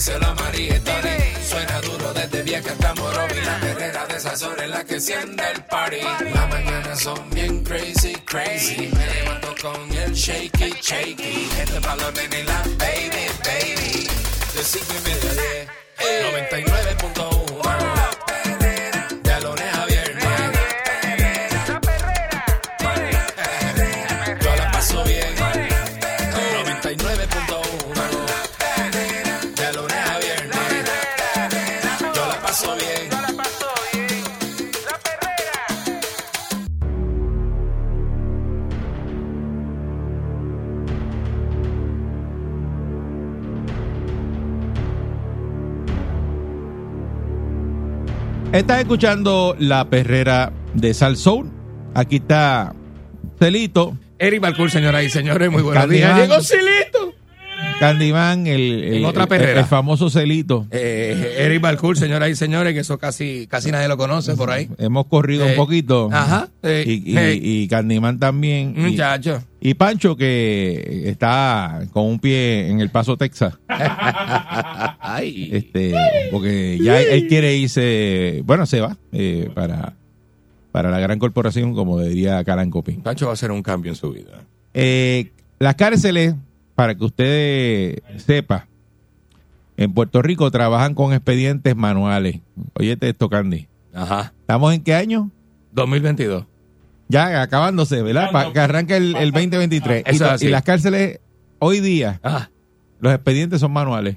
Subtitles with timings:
[0.00, 1.18] díselo a María y Tony.
[1.46, 3.40] Suena duro desde vieja hasta Morovi.
[3.44, 6.00] La perrera de esas horas es la que enciende el party.
[6.32, 8.90] Las mañanas son bien crazy, crazy.
[8.96, 11.50] Me levanto con el shaky, shaky.
[11.60, 14.08] Este palo nene y la baby, baby.
[14.54, 15.68] De cinco y media a diez.
[16.48, 18.19] 99.1
[48.52, 51.48] Estás escuchando la perrera de Sal Soul.
[51.94, 52.74] Aquí está
[53.38, 56.18] Celito, Eric Balcour, señoras y señores, muy buenos días.
[56.18, 56.89] Llegó Silito.
[57.80, 59.60] Candyman, el, el- En otra el- perrera.
[59.60, 60.66] el famoso Celito.
[60.70, 64.68] Eh, Eric Balcour, señoras y señores, que eso casi, casi nadie lo conoce por ahí.
[64.78, 66.08] Hemos corrido Eh, un poquito.
[66.12, 67.38] ajá, eh, y, y- eh.
[67.42, 68.74] y Candyman también.
[68.76, 69.42] Muchacho.
[69.60, 73.54] y Pancho, que está con un pie en El Paso, Texas.
[75.00, 75.50] Ay.
[75.52, 75.94] este
[76.30, 78.42] Porque ya él quiere irse.
[78.44, 79.94] Bueno, se va eh, para,
[80.72, 82.92] para la gran corporación, como diría Calancopi.
[82.92, 84.44] Pancho va a hacer un cambio en su vida.
[84.74, 86.34] Eh, las cárceles,
[86.80, 88.66] para que usted sepa,
[89.76, 92.40] en Puerto Rico trabajan con expedientes manuales.
[92.72, 93.68] Óyete esto, Candy.
[93.92, 94.32] Ajá.
[94.40, 95.30] ¿Estamos en qué año?
[95.72, 96.46] 2022.
[97.08, 98.30] Ya acabándose, ¿verdad?
[98.32, 100.04] Para que arranque el, el 2023.
[100.06, 100.46] Y, Eso es to- así.
[100.46, 101.20] y las cárceles,
[101.58, 102.48] hoy día, Ah.
[102.98, 104.16] los expedientes son manuales.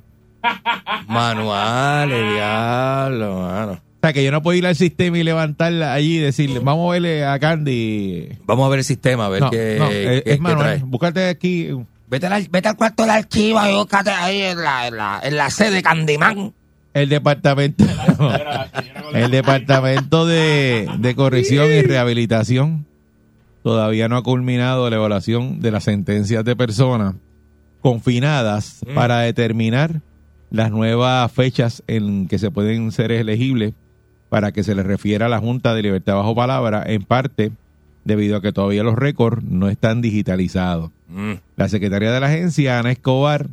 [1.08, 3.72] Manuales, diablo, mano.
[3.74, 6.88] O sea, que yo no puedo ir al sistema y levantarla allí y decirle, vamos
[6.88, 8.30] a verle a Candy.
[8.46, 10.60] Vamos a ver el sistema, a ver No, qué, no, es, qué es manual.
[10.78, 10.84] trae.
[10.86, 11.70] Búscate aquí.
[12.14, 15.36] Vete al, vete al cuarto del archivo y búscate ahí en la, en la, en
[15.36, 16.54] la sede Candyman.
[16.94, 17.84] El departamento,
[19.14, 22.86] el departamento de, de corrección y rehabilitación
[23.64, 27.16] todavía no ha culminado la evaluación de las sentencias de personas
[27.82, 28.94] confinadas Mm.
[28.94, 30.02] para determinar
[30.52, 33.74] las nuevas fechas en que se pueden ser elegibles
[34.30, 37.52] para que se les refiera a la Junta de Libertad Bajo Palabra, en parte
[38.06, 40.92] debido a que todavía los récords no están digitalizados.
[41.10, 41.34] Mm.
[41.56, 43.50] La secretaria de la agencia, Ana Escobar,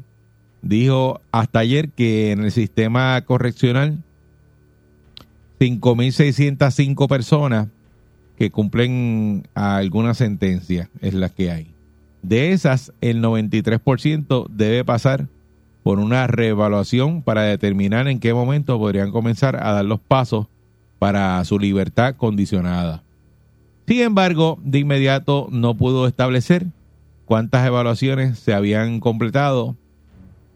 [0.62, 4.02] dijo hasta ayer que en el sistema correccional
[5.60, 7.68] 5.605 personas
[8.36, 11.74] que cumplen alguna sentencia es la que hay.
[12.22, 15.28] De esas, el 93% debe pasar
[15.82, 20.46] por una reevaluación para determinar en qué momento podrían comenzar a dar los pasos
[20.98, 23.02] para su libertad condicionada.
[23.90, 26.68] Sin embargo, de inmediato no pudo establecer
[27.24, 29.74] cuántas evaluaciones se habían completado,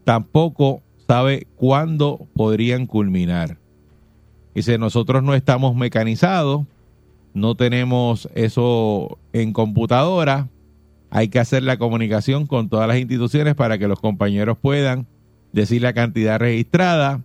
[0.05, 3.57] tampoco sabe cuándo podrían culminar.
[4.53, 6.65] Dice, nosotros no estamos mecanizados,
[7.33, 10.47] no tenemos eso en computadora,
[11.09, 15.07] hay que hacer la comunicación con todas las instituciones para que los compañeros puedan
[15.51, 17.21] decir la cantidad registrada,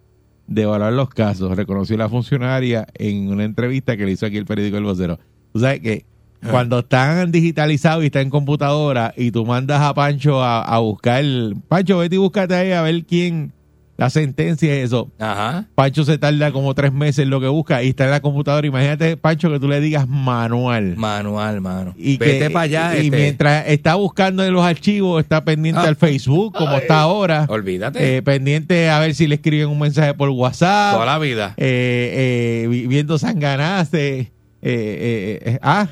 [0.48, 4.46] de evaluar los casos, reconoció la funcionaria en una entrevista que le hizo aquí el
[4.46, 5.20] periódico El Vocero.
[5.52, 6.04] Tú sabes que
[6.50, 11.22] cuando están digitalizados y están en computadora y tú mandas a Pancho a, a buscar,
[11.68, 13.52] Pancho, vete y búscate ahí a ver quién,
[13.98, 15.10] la sentencia y eso.
[15.18, 15.66] Ajá.
[15.74, 18.66] Pancho se tarda como tres meses en lo que busca y está en la computadora.
[18.66, 20.96] Imagínate, Pancho, que tú le digas manual.
[20.96, 21.92] Manual, mano.
[21.98, 22.94] Y Vete para allá.
[22.96, 25.88] Y este, mientras está buscando en los archivos, está pendiente Ah.
[25.88, 27.44] al Facebook, como está ahora.
[27.50, 28.16] Olvídate.
[28.16, 30.94] Eh, pendiente a ver si le escriben un mensaje por WhatsApp.
[30.94, 31.52] Toda la vida.
[31.58, 34.32] eh, eh, vi- viendo Sanganace.
[34.62, 35.88] Eh, eh, eh, ah.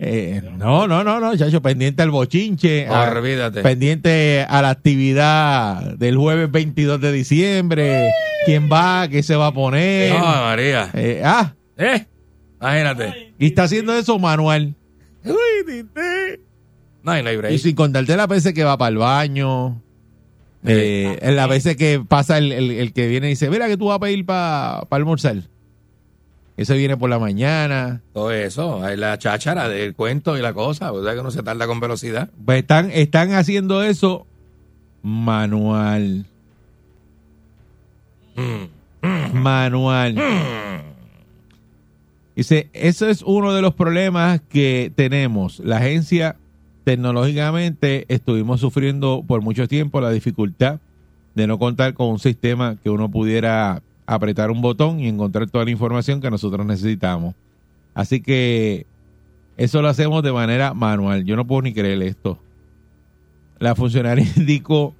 [0.00, 2.86] Eh, no, no, no, no, chacho, pendiente al bochinche.
[2.86, 3.62] a- Olvídate.
[3.62, 8.10] pendiente a la actividad del jueves 22 de diciembre.
[8.46, 9.08] ¿Quién va?
[9.08, 10.12] ¿Qué se va a poner?
[10.12, 10.90] No, María.
[10.94, 12.06] Eh, ah, ¿Eh?
[12.60, 13.32] Imagínate.
[13.40, 14.74] y está haciendo eso manual.
[15.24, 15.34] No
[17.12, 17.52] hay, break.
[17.52, 19.82] Y sin contarte las veces que va para el baño.
[20.64, 23.86] Eh, las veces que pasa el, el- el que viene y dice, mira que tú
[23.86, 25.36] vas a pedir para almorzar.
[26.58, 28.00] Ese viene por la mañana.
[28.12, 28.82] Todo eso.
[28.82, 30.90] Hay la cháchara del cuento y la cosa.
[30.90, 32.30] O sea que no se tarda con velocidad.
[32.44, 34.26] Pues están, están haciendo eso
[35.02, 36.26] manual.
[38.34, 39.38] Mm.
[39.38, 40.16] Manual.
[42.34, 45.60] Dice, eso es uno de los problemas que tenemos.
[45.60, 46.34] La agencia
[46.82, 50.80] tecnológicamente estuvimos sufriendo por mucho tiempo la dificultad
[51.36, 55.66] de no contar con un sistema que uno pudiera apretar un botón y encontrar toda
[55.66, 57.34] la información que nosotros necesitamos.
[57.94, 58.86] Así que
[59.58, 61.24] eso lo hacemos de manera manual.
[61.24, 62.38] Yo no puedo ni creer esto.
[63.58, 64.94] La funcionaria indicó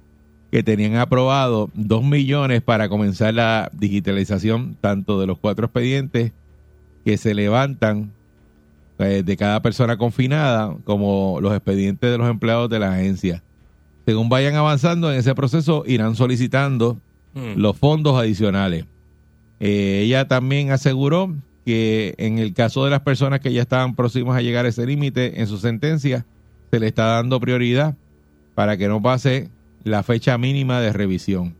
[0.51, 6.31] que tenían aprobado dos millones para comenzar la digitalización tanto de los cuatro expedientes
[7.03, 8.11] que se levantan
[8.99, 13.41] eh, de cada persona confinada como los expedientes de los empleados de la agencia.
[14.05, 16.97] Según vayan avanzando en ese proceso, irán solicitando
[17.33, 17.59] Mm.
[17.59, 18.85] los fondos adicionales.
[19.59, 21.35] Eh, ella también aseguró
[21.65, 24.85] que en el caso de las personas que ya estaban próximas a llegar a ese
[24.85, 26.25] límite en su sentencia,
[26.71, 27.95] se le está dando prioridad
[28.55, 29.49] para que no pase
[29.83, 31.55] la fecha mínima de revisión.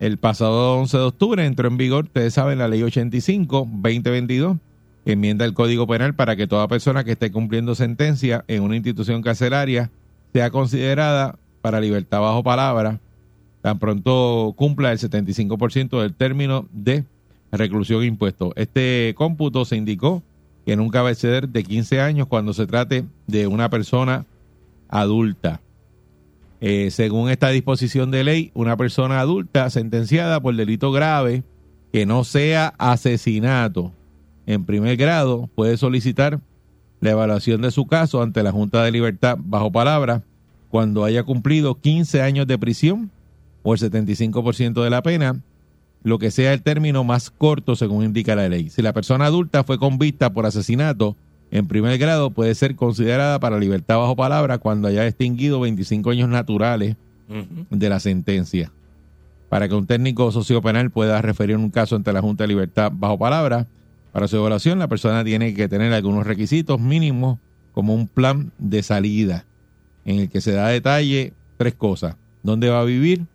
[0.00, 4.58] El pasado 11 de octubre entró en vigor, ustedes saben, la ley 85-2022,
[5.04, 8.76] que enmienda el Código Penal para que toda persona que esté cumpliendo sentencia en una
[8.76, 9.90] institución carcelaria
[10.32, 13.00] sea considerada para libertad bajo palabra
[13.68, 17.04] tan pronto cumpla el 75% del término de
[17.52, 18.54] reclusión impuesto.
[18.56, 20.22] Este cómputo se indicó
[20.64, 24.24] que nunca va a exceder de 15 años cuando se trate de una persona
[24.88, 25.60] adulta.
[26.62, 31.42] Eh, según esta disposición de ley, una persona adulta sentenciada por delito grave
[31.92, 33.92] que no sea asesinato
[34.46, 36.40] en primer grado puede solicitar
[37.00, 40.22] la evaluación de su caso ante la Junta de Libertad bajo palabra
[40.70, 43.10] cuando haya cumplido 15 años de prisión
[43.62, 45.40] o el 75% de la pena,
[46.02, 48.70] lo que sea el término más corto según indica la ley.
[48.70, 51.16] Si la persona adulta fue convicta por asesinato
[51.50, 56.28] en primer grado, puede ser considerada para libertad bajo palabra cuando haya extinguido 25 años
[56.28, 56.96] naturales
[57.70, 58.70] de la sentencia.
[59.48, 63.18] Para que un técnico sociopenal pueda referir un caso ante la Junta de Libertad bajo
[63.18, 63.66] palabra,
[64.12, 67.38] para su evaluación la persona tiene que tener algunos requisitos mínimos
[67.72, 69.44] como un plan de salida
[70.04, 72.16] en el que se da detalle tres cosas.
[72.42, 73.26] ¿Dónde va a vivir?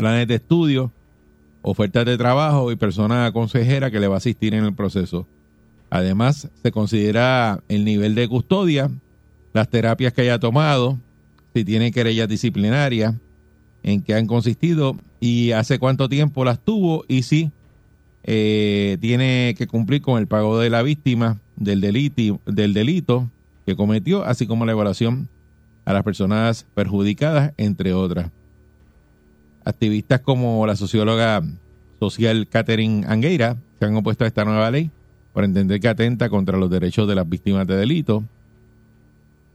[0.00, 0.90] Planes de estudio,
[1.60, 5.26] ofertas de trabajo y persona consejera que le va a asistir en el proceso.
[5.90, 8.90] Además, se considera el nivel de custodia,
[9.52, 10.98] las terapias que haya tomado,
[11.52, 13.14] si tiene querellas disciplinarias,
[13.82, 17.50] en qué han consistido y hace cuánto tiempo las tuvo y si
[18.22, 23.30] eh, tiene que cumplir con el pago de la víctima del del delito
[23.66, 25.28] que cometió, así como la evaluación
[25.84, 28.30] a las personas perjudicadas, entre otras.
[29.70, 31.42] Activistas como la socióloga
[32.00, 34.90] social Catherine Angueira se han opuesto a esta nueva ley
[35.32, 38.24] por entender que atenta contra los derechos de las víctimas de delito.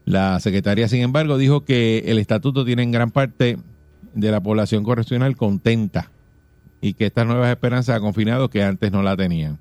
[0.05, 3.57] La secretaria, sin embargo, dijo que el estatuto tiene en gran parte
[4.13, 6.09] de la población correccional contenta
[6.79, 9.59] y que estas nuevas esperanzas a confinados que antes no la tenían.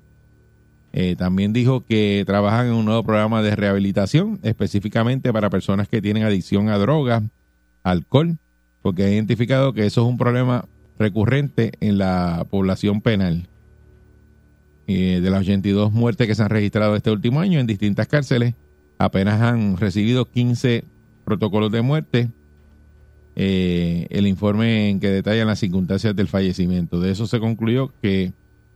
[0.93, 6.01] Eh, también dijo que trabajan en un nuevo programa de rehabilitación específicamente para personas que
[6.01, 7.23] tienen adicción a drogas,
[7.83, 8.37] alcohol,
[8.85, 10.65] porque ha identificado que eso es un problema
[10.99, 13.47] recurrente en la población penal.
[14.85, 18.53] Eh, de las 82 muertes que se han registrado este último año en distintas cárceles,
[18.99, 20.83] apenas han recibido 15
[21.23, 22.29] protocolos de muerte.
[23.35, 26.99] Eh, el informe en que detallan las circunstancias del fallecimiento.
[26.99, 28.33] De eso se concluyó que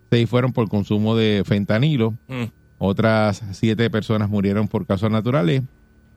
[0.10, 2.46] seis fueron por consumo de fentanilo, Mm.
[2.80, 5.62] otras siete personas murieron por causas naturales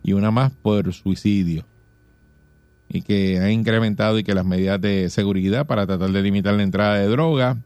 [0.02, 1.66] y una más por suicidio.
[2.94, 6.62] Y que ha incrementado y que las medidas de seguridad para tratar de limitar la
[6.62, 7.56] entrada de droga,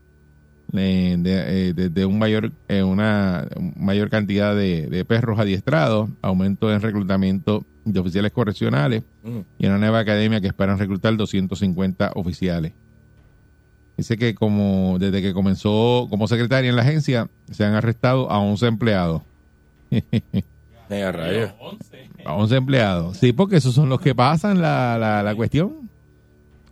[0.73, 6.11] eh, de, eh, de- de un mayor, eh, una mayor cantidad de, de perros adiestrados,
[6.23, 9.39] aumento en reclutamiento de oficiales correccionales Mm.
[9.59, 12.73] y una nueva academia que esperan reclutar 250 oficiales.
[13.97, 18.39] Dice que como desde que comenzó como secretaria en la agencia, se han arrestado a
[18.39, 19.23] 11 empleados.
[20.91, 21.51] Mega rayos.
[22.27, 23.17] A 11 empleados.
[23.19, 25.91] Sí, porque esos son los que pasan la, la, la cuestión.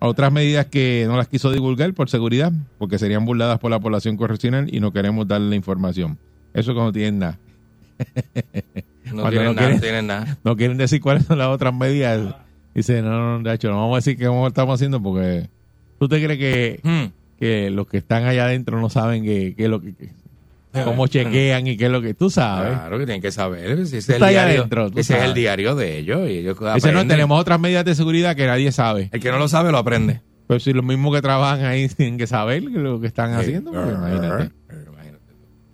[0.01, 4.17] Otras medidas que no las quiso divulgar por seguridad, porque serían burladas por la población
[4.17, 6.19] correccional y no queremos darle la información.
[6.53, 7.39] Eso como tienen nada.
[9.05, 10.39] No Cuando tienen no nada, quieren- no tienen nada.
[10.45, 12.35] No quieren decir cuáles son las otras medidas.
[12.75, 15.49] Dice, no, no, no, de hecho, no vamos a decir qué vamos- estamos haciendo porque
[15.99, 17.39] tú te crees que, Mm.
[17.39, 20.11] que los que están allá adentro no saben qué qué es lo que, que-
[20.83, 22.73] cómo chequean y qué es lo que tú sabes.
[22.73, 23.79] Claro que tienen que saber.
[23.79, 26.29] Ese es el diario, adentro, ese es el diario de ellos.
[26.29, 29.11] Y ellos Dice, no, tenemos otras medidas de seguridad que nadie sabe.
[29.13, 30.21] El que no lo sabe lo aprende.
[30.47, 33.87] Pero si los mismos que trabajan ahí tienen que saber lo que están haciendo, pues,
[33.87, 34.51] imagínate.
[34.71, 35.25] Imagínate.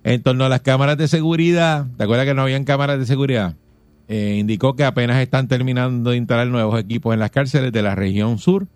[0.04, 3.54] En torno a las cámaras de seguridad, ¿te acuerdas que no habían cámaras de seguridad?
[4.12, 7.94] Eh, indicó que apenas están terminando de instalar nuevos equipos en las cárceles de la
[7.94, 8.66] región sur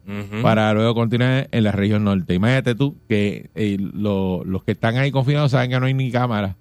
[0.42, 2.34] para luego continuar en la región norte.
[2.34, 6.12] Imagínate tú que eh, lo- los que están ahí confinados saben que no hay ni
[6.12, 6.54] cámara.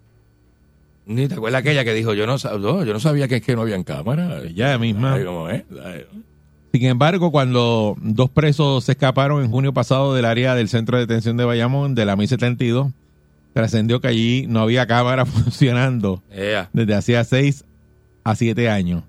[1.06, 3.56] Ni te acuerdas aquella que dijo, yo no, no, yo no sabía que es que
[3.56, 4.40] no habían cámara.
[4.44, 5.18] Ella misma.
[6.72, 11.06] Sin embargo, cuando dos presos se escaparon en junio pasado del área del centro de
[11.06, 12.92] detención de Bayamón, de la Mi-72,
[13.54, 16.24] trascendió que allí no había cámara funcionando
[16.74, 17.66] desde hacía seis
[18.24, 19.04] a siete años.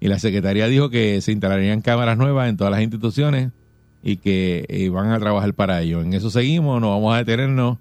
[0.00, 3.52] Y la Secretaría dijo que se instalarían cámaras nuevas en todas las instituciones
[4.02, 6.00] y que eh, van a trabajar para ello.
[6.02, 7.78] En eso seguimos, no vamos a detenernos.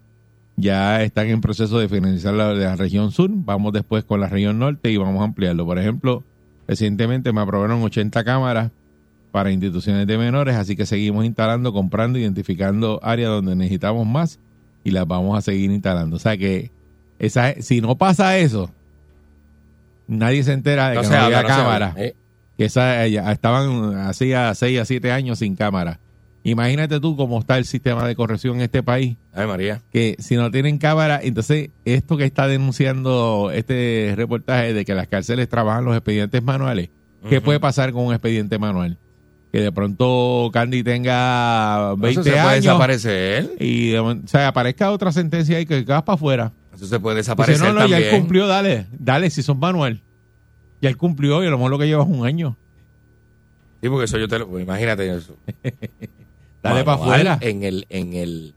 [0.58, 3.30] Ya están en proceso de finalizar la, la región sur.
[3.34, 5.66] Vamos después con la región norte y vamos a ampliarlo.
[5.66, 6.24] Por ejemplo,
[6.68, 8.72] recientemente me aprobaron 80 cámaras
[9.32, 14.40] para instituciones de menores, así que seguimos instalando, comprando, identificando áreas donde necesitamos más
[14.84, 16.18] y las vamos a seguir instalando.
[16.18, 16.70] O sea que
[17.18, 18.72] esa, si no pasa eso,
[20.08, 21.94] nadie se entera de No que no había cámara.
[21.98, 22.14] Eh,
[22.58, 26.00] Que esa, ya estaban hacía 6 a 7 años sin cámara.
[26.44, 29.82] Imagínate tú cómo está el sistema de corrección en este país, Ay, María.
[29.92, 35.08] que si no tienen cámara, entonces esto que está denunciando este reportaje de que las
[35.08, 36.90] cárceles trabajan los expedientes manuales,
[37.30, 38.98] ¿qué puede pasar con un expediente manual?
[39.52, 43.52] Que de pronto Candy tenga 20 Eso se puede años desaparecer.
[43.60, 46.52] y o sea, aparezca otra sentencia y que vas para afuera.
[46.76, 48.22] Eso se puede Dice, desaparecer no, no, ya él también.
[48.22, 50.02] cumplió, dale, dale, si son manual.
[50.82, 52.58] Ya él cumplió y a lo mejor lo que lleva es un año.
[53.82, 54.48] Sí, porque eso yo te lo...
[54.48, 55.36] pues, imagínate eso.
[56.64, 57.38] Dale para afuera.
[57.42, 57.86] En el...
[57.90, 58.54] En el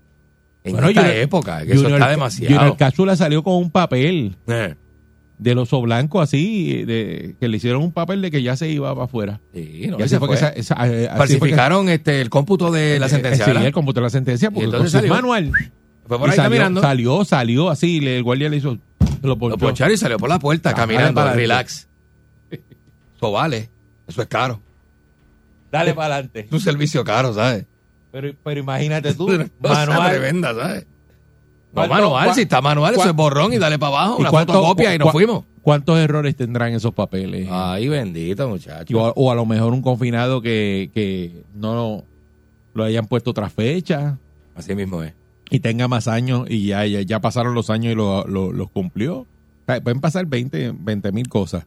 [0.65, 2.55] en Bueno, esta Junior- época, que eso Junior- está demasiado.
[2.57, 4.75] Junior Cachula salió con un papel Eh,
[5.39, 8.91] del oso blanco así, de, que le hicieron un papel de que ya se iba
[8.95, 9.41] para afuera.
[9.53, 12.31] sí, no, y así fue que esa- esa- eh, así fue que- Falsificaron este, el
[12.31, 13.67] cómputo de la eh, sentencia, Sí, ¿verdad?
[13.67, 15.15] él computó la sentencia porque entonces con salió.
[15.15, 15.53] manual.
[16.07, 16.81] Fue por Y ahí salió, caminando.
[16.83, 18.79] salió, salió así, le- el guardia le hizo,
[19.23, 19.59] lo Lo ponchó.
[19.59, 21.89] poncharon y salió por la puerta Ah, caminando, para relax.
[22.51, 23.71] Eso vale.
[24.07, 24.61] Eso es caro.
[25.73, 26.41] Dale para adelante.
[26.41, 27.65] Es un servicio caro, ¿sabes?
[28.13, 29.27] Pero, pero imagínate tú,
[29.61, 30.11] manual.
[30.11, 30.85] tremenda, ¿sabes?
[31.73, 34.31] No, ¿Cuánto- manual, si está manual, eso es borrón y dale para abajo, ¿Y una
[34.31, 35.45] cuánto- fotocopia y nos fuimos.
[35.63, 37.49] ¿Cuántos errores tendrán esos papeles?
[37.51, 38.97] Ay, bendito, muchacho.
[39.01, 42.05] o, o a lo mejor un confinado que, que no
[42.75, 44.19] lo hayan puesto otra fecha
[44.55, 45.13] Así mismo es.
[45.51, 48.71] Y tenga más años y ya, ya, ya pasaron los años y lo- lo- los
[48.71, 49.19] cumplió.
[49.21, 49.27] O
[49.67, 50.73] sea, pueden pasar 20
[51.13, 51.65] mil cosas,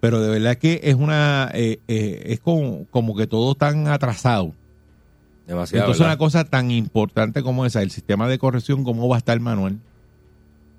[0.00, 4.54] pero de verdad que es una eh, eh, es como, como que todo tan atrasado.
[5.46, 5.84] Demasiado.
[5.84, 6.12] Entonces ¿verdad?
[6.14, 9.74] una cosa tan importante como esa, el sistema de corrección, ¿cómo va a estar manual?
[9.74, 9.76] O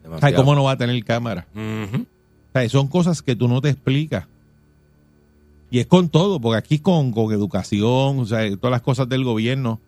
[0.02, 0.36] sea, Demasiado.
[0.38, 1.46] ¿Cómo no va a tener cámara?
[1.54, 2.04] Ujú.
[2.04, 4.26] O sea, son cosas que tú no te explicas.
[5.70, 9.24] Y es con todo, porque aquí con, con educación, o sea, todas las cosas del
[9.24, 9.80] gobierno,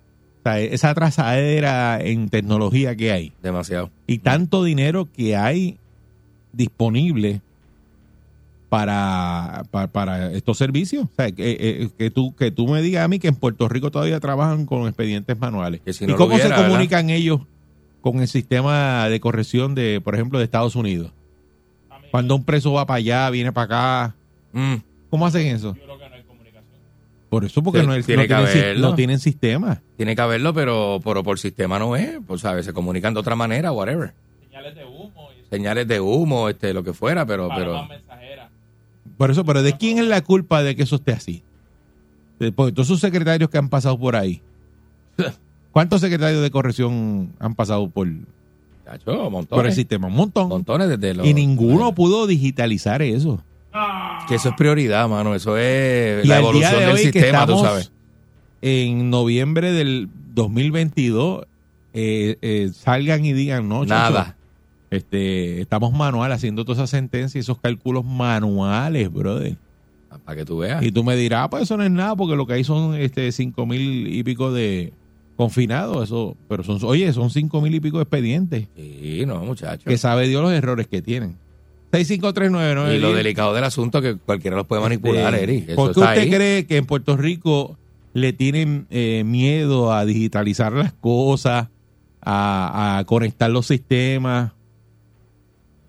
[0.44, 3.90] sea, esa atrasadera en tecnología que hay Demasiado.
[4.08, 5.78] y tanto dinero que hay
[6.52, 7.42] disponible
[8.70, 11.06] para, para, para estos servicios.
[11.06, 13.68] O sea, que, eh, que, tú, que tú me digas a mí que en Puerto
[13.70, 15.82] Rico todavía trabajan con expedientes manuales.
[15.82, 17.42] Que si ¿Y no cómo hubiera, se comunican ellos
[18.02, 21.12] con el sistema de corrección de, por ejemplo, de Estados Unidos?
[22.12, 23.66] Cuando un preso va para allá, viene para
[24.06, 24.16] acá,
[24.56, 24.76] Mm.
[25.10, 25.76] ¿cómo hacen eso?
[27.34, 28.90] Por eso, porque Sí, no, es- tiene no que tienen, si- haberlo.
[28.90, 29.82] no tienen sistema.
[29.98, 32.20] Tiene que haberlo, pero, pero por sistema no es.
[32.28, 32.66] Pues, ¿sabes?
[32.66, 34.14] Se comunican de otra manera, whatever.
[34.46, 38.50] Señales de humo y Señales de humo, este, lo que fuera, pero, pero palomas mensajeras.
[39.18, 41.42] Por eso, pero ¿de quién es la culpa de que eso esté así?
[42.40, 44.42] De- Porque todos esos secretarios que han pasado por ahí.
[45.72, 48.08] ¿Cuántos secretarios de corrección han pasado por,
[48.86, 50.08] Chacho, por el sistema?
[50.08, 50.50] Un montón.
[50.50, 51.26] Montones desde los.
[51.26, 53.42] Y ninguno pudo digitalizar eso.
[54.28, 55.34] Que eso es prioridad, mano.
[55.36, 57.92] Eso es Y la evolución de del sistema, tú sabes.
[58.62, 61.46] en noviembre del 2022,
[61.94, 64.36] eh, eh, salgan y digan, no, chacho, Nada.
[64.92, 69.58] este, estamos manual haciendo todas esas sentencias y esos cálculos manuales, brother.
[70.26, 70.84] Para que tú veas.
[70.84, 72.96] Y tú me dirás, ah, pues eso no es nada, porque lo que hay son
[72.96, 74.94] este cinco mil y pico de
[75.36, 79.90] confinados, eso, pero son, oye, son cinco mil y pico de expedientes, Sí, no, muchacho.
[79.90, 81.36] que sabe Dios los errores que tienen.
[81.94, 82.96] 65399.
[82.96, 85.66] Y lo delicado del asunto que cualquiera los puede manipular, Este, Eri.
[85.68, 86.30] Eso ¿Por qué usted ahí.
[86.30, 87.78] cree que en Puerto Rico
[88.14, 91.68] le tienen eh, miedo a digitalizar las cosas,
[92.22, 94.52] a, a conectar los sistemas,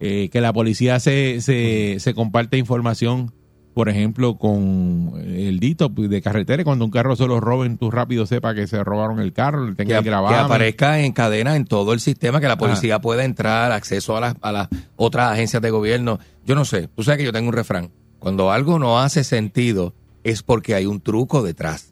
[0.01, 3.33] eh, que la policía se, se, se comparte información,
[3.75, 8.25] por ejemplo, con el dito de carretera, cuando un carro se lo roben, tú rápido
[8.25, 11.93] sepa que se robaron el carro, le que, ap- que aparezca en cadena en todo
[11.93, 13.01] el sistema, que la policía Ah.
[13.01, 16.21] pueda entrar, acceso a las, a las otras agencias de gobierno.
[16.47, 17.91] Yo no sé, tú sabes que yo tengo un refrán.
[18.21, 21.91] Cuando algo no hace sentido es porque hay un truco detrás.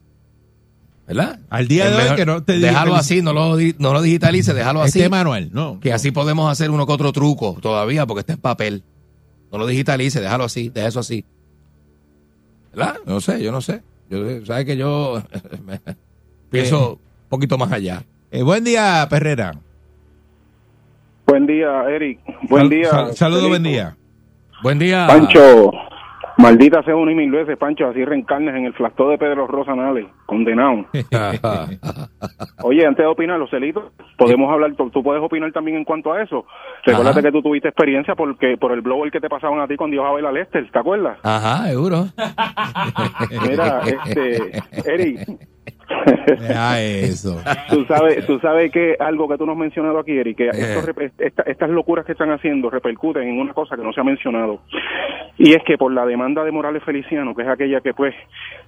[1.05, 1.41] ¿Verdad?
[1.49, 4.81] Al día de hoy que no te Déjalo así, no lo, no lo digitalice, déjalo
[4.81, 4.99] así.
[4.99, 5.79] Este manual, no.
[5.81, 8.83] Que así podemos hacer uno que otro truco todavía porque está en papel.
[9.51, 11.25] No lo digitalice, déjalo así, deja eso así.
[12.73, 12.95] ¿Verdad?
[13.05, 13.81] No sé, yo no sé.
[14.09, 15.21] Yo, sabes que yo
[16.49, 16.99] pienso un
[17.29, 18.03] poquito más allá.
[18.31, 19.53] Eh, buen día, Perrera.
[21.25, 22.19] Buen día, Eric.
[22.49, 22.89] Buen Sal- día.
[22.89, 23.95] sal- saludos, buen día.
[24.61, 25.07] Buen día.
[25.07, 25.71] Pancho,
[26.37, 30.05] maldita sea una y mil veces, Pancho, así reencarnes en el flacto de Pedro Rosanales,
[30.25, 30.85] condenado.
[32.63, 36.21] Oye, antes de opinar, los celitos, podemos hablar, tú, puedes opinar también en cuanto a
[36.21, 36.45] eso.
[36.85, 39.95] Recuérdate que tú tuviste experiencia porque por el blower que te pasaban a ti cuando
[39.95, 41.17] ibas a a Lester, ¿te acuerdas?
[41.23, 42.05] Ajá, seguro.
[43.49, 45.19] Mira, este, Eric,
[46.39, 47.41] Deja eso.
[47.69, 50.81] tú sabes, tú sabes que algo que tú nos has mencionado aquí, Eric, que esto
[50.93, 54.03] rep- esta- estas locuras que están haciendo repercuten en una cosa que no se ha
[54.03, 54.59] mencionado.
[55.37, 58.13] Y es que por la demanda de Morales Feliciano, que es aquella que pues,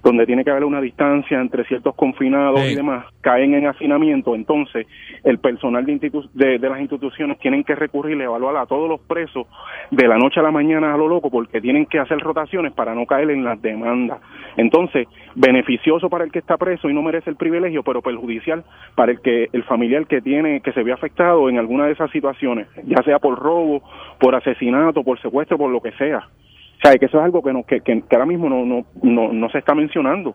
[0.02, 4.86] donde tiene que haber una distancia entre ciertos confinados y demás, caen en hacinamiento, entonces
[5.22, 9.00] el personal de, institu- de, de las instituciones tienen que recurrir evaluar a todos los
[9.00, 9.46] presos
[9.90, 12.94] de la noche a la mañana a lo loco porque tienen que hacer rotaciones para
[12.94, 14.18] no caer en las demandas.
[14.56, 15.06] Entonces,
[15.36, 18.64] beneficioso para el que está preso y no merece el privilegio, pero perjudicial
[18.94, 22.10] para el que el familiar que tiene que se ve afectado en alguna de esas
[22.10, 23.82] situaciones, ya sea por robo,
[24.18, 26.18] por asesinato, por secuestro, por lo que sea.
[26.18, 29.32] O sea, que eso es algo que, no, que, que- ahora mismo no, no, no,
[29.32, 30.34] no se está mencionando.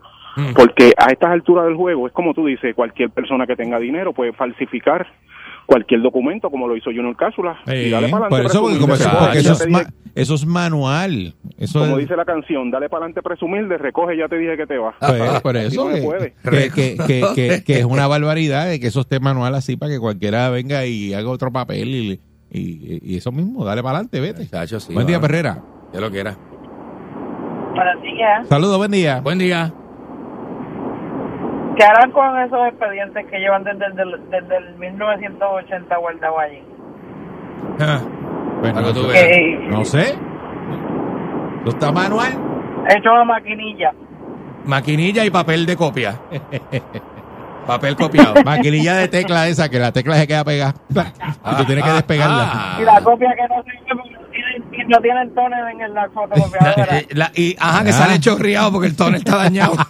[0.55, 4.13] Porque a estas alturas del juego, es como tú dices, cualquier persona que tenga dinero
[4.13, 5.05] puede falsificar
[5.71, 7.57] cualquier documento, como lo hizo Junior Cápsula.
[7.67, 11.33] y Sí, dale para por eso, porque, como porque es dije- ma- eso es manual.
[11.57, 14.57] Eso como es, dice la canción, dale para adelante presumir, de recoge, ya te dije
[14.57, 14.95] que te vas.
[14.99, 16.01] pues, por eso no que,
[16.43, 19.91] que, que, que, que- que es una barbaridad de que eso esté manual así para
[19.93, 22.19] que cualquiera venga y haga otro papel y,
[22.51, 24.43] y, y eso mismo, dale para adelante, vete.
[24.67, 25.21] Sí, buen día.
[25.21, 25.63] Perrera.
[25.93, 26.35] Ya lo quiera.
[27.73, 28.47] Buenos días.
[28.49, 29.21] Saludos, buen día.
[29.21, 29.73] Buen día.
[31.77, 36.63] ¿Qué harán con esos expedientes que llevan desde, el- desde el 1980 guardados allí?
[37.79, 37.99] Ah,
[38.59, 39.23] Bueno, tú no, veas.
[39.23, 40.15] Eh, no sé.
[41.63, 42.31] ¿No está manual?
[42.89, 43.91] hecho a maquinilla.
[44.65, 46.19] Maquinilla y papel de copia.
[47.67, 48.33] papel copiado.
[48.43, 50.73] Maquinilla de tecla esa, que la tecla se queda pegada.
[50.89, 52.49] Y tú tienes que despegarla.
[52.53, 52.77] Ah.
[52.81, 54.17] Y la copia que no sirve porque
[54.59, 56.99] no tienen- y no tienen tones en la fotocopiadora.
[56.99, 57.93] Eh, la- y ajá, que Ah.
[57.93, 59.73] sale chorreado porque el tono está dañado.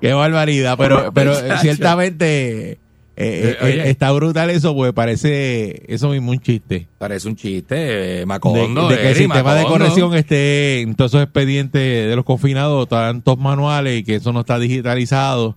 [0.00, 1.62] Qué barbaridad, pero, pero eh, Muchacho.
[1.62, 2.78] ciertamente eh,
[3.16, 3.90] eh, oye.
[3.90, 6.86] está brutal eso, porque parece eso mismo un chiste.
[6.98, 8.88] Parece un chiste, eh, De, Macondo.
[8.88, 9.68] de que el Eri, sistema de Macondo.
[9.78, 14.40] corrección esté en todos esos expedientes de los confinados, tantos manuales y que eso no
[14.40, 15.56] está digitalizado.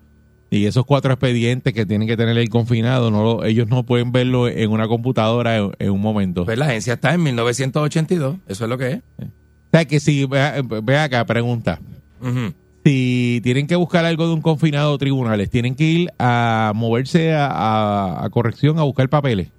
[0.53, 4.11] Y esos cuatro expedientes que tienen que tener el confinado, no lo- ellos no pueden
[4.11, 6.43] verlo en una computadora en, en un momento.
[6.45, 8.35] Pues la agencia está en 1982.
[8.47, 8.97] Eso es lo que es.
[9.19, 9.25] O
[9.71, 11.79] sea, que si, vea, vea acá, pregunta.
[12.83, 17.47] Si tienen que buscar algo de un confinado tribunales, tienen que ir a moverse a,
[17.47, 19.49] a- a corrección a buscar papeles.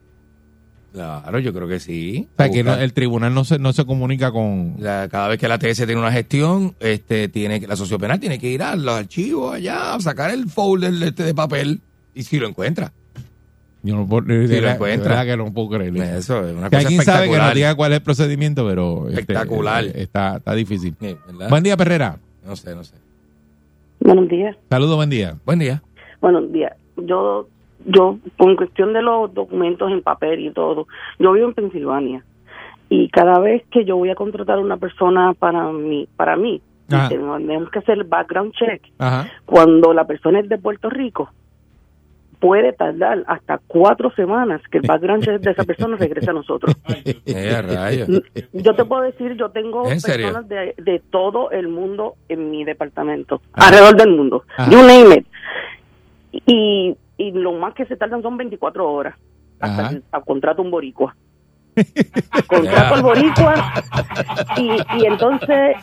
[0.93, 2.29] Claro, yo creo que sí.
[2.35, 4.75] O sea, que no- el tribunal no se, no se comunica con...
[4.79, 8.39] La- cada vez que la TS tiene una gestión, este, tiene que, la sociopenal tiene
[8.39, 11.81] que ir a los archivos allá, a sacar el folder de, este de papel
[12.15, 12.93] y si lo encuentra.
[13.85, 15.25] Yo no puedo, de Si lo encuentra.
[15.25, 16.03] que no puedo creerlo.
[16.03, 19.09] Eso es una Que cosa alguien sabe que nos diga cuál es el procedimiento, pero...
[19.09, 19.85] este, Espectacular.
[19.85, 20.95] eh, está, está difícil.
[21.49, 22.19] Buen día, Perrera.
[22.47, 22.95] No sé, no sé.
[24.01, 24.57] Buenos días.
[24.69, 25.37] Saludos, buen día.
[25.47, 25.83] Buen día.
[26.21, 26.73] Buenos días.
[26.97, 27.49] Yo,
[27.85, 30.87] yo, con cuestión de los documentos en papel y todo,
[31.19, 32.25] yo vivo en Pensilvania
[32.89, 36.61] y cada vez que yo voy a contratar a una persona para mí, para mí,
[37.09, 38.83] tenemos que hacer el background check.
[38.99, 39.31] Ajá.
[39.47, 41.31] Cuando la persona es de Puerto Rico,
[42.39, 46.75] puede tardar hasta cuatro semanas que el background check de esa persona regrese a nosotros.
[48.53, 53.41] Yo te puedo decir, yo tengo personas de, de todo el mundo en mi departamento,
[53.53, 53.69] Ajá.
[53.69, 54.45] alrededor del mundo.
[54.57, 54.71] Ajá.
[54.71, 55.27] You name it.
[56.47, 59.15] Y, y lo más que se tardan son 24 horas
[59.61, 61.15] hasta que contrato un boricua.
[62.49, 63.73] contrato al boricua
[64.59, 64.71] y,
[65.01, 65.77] y entonces,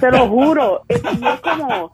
[0.00, 1.92] te lo juro, es, es como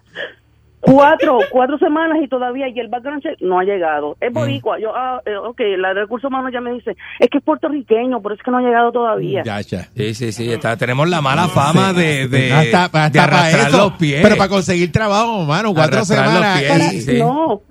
[0.81, 4.95] cuatro cuatro semanas y todavía y el background check no ha llegado es boricua yo
[4.95, 8.31] ah eh, ok la de recursos humanos ya me dice es que es puertorriqueño por
[8.33, 9.89] eso es que no ha llegado todavía Ya, ya.
[9.97, 10.53] Sí, sí, sí.
[10.53, 13.77] Está, tenemos la mala fama de, de, hasta, hasta de para arrastrar eso.
[13.79, 14.21] los pies.
[14.23, 16.59] Pero para conseguir trabajo, mano, cuatro Arrastrar los semanas.
[16.61, 16.71] pies.
[16.71, 17.19] Para- Sí, sí.
[17.19, 17.63] no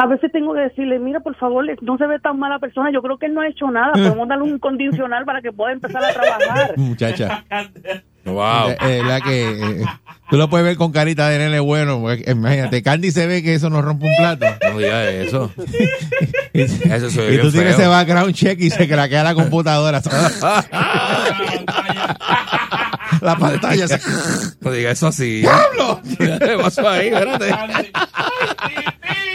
[0.00, 3.02] a veces tengo que decirle mira por favor no se ve tan mala persona yo
[3.02, 6.02] creo que él no ha hecho nada podemos darle un condicional para que pueda empezar
[6.02, 7.44] a trabajar Muchacha.
[8.22, 8.68] Wow.
[8.68, 9.84] Eh, eh, la que eh,
[10.30, 12.00] tú lo puedes ver con carita de nene bueno.
[12.02, 14.44] porque, Imagínate, Candy se ve que eso no rompe un plato.
[14.70, 15.50] No digas eso.
[16.52, 17.84] y Eso se ve y tú bien tienes feo.
[17.84, 20.02] ese background check y se craquea la computadora.
[23.22, 23.98] la pantalla se...
[24.60, 25.40] No digas eso así.
[25.40, 26.02] ¡Diablo!
[26.18, 27.08] ¿Qué pasó ahí?
[27.08, 27.54] Espérate.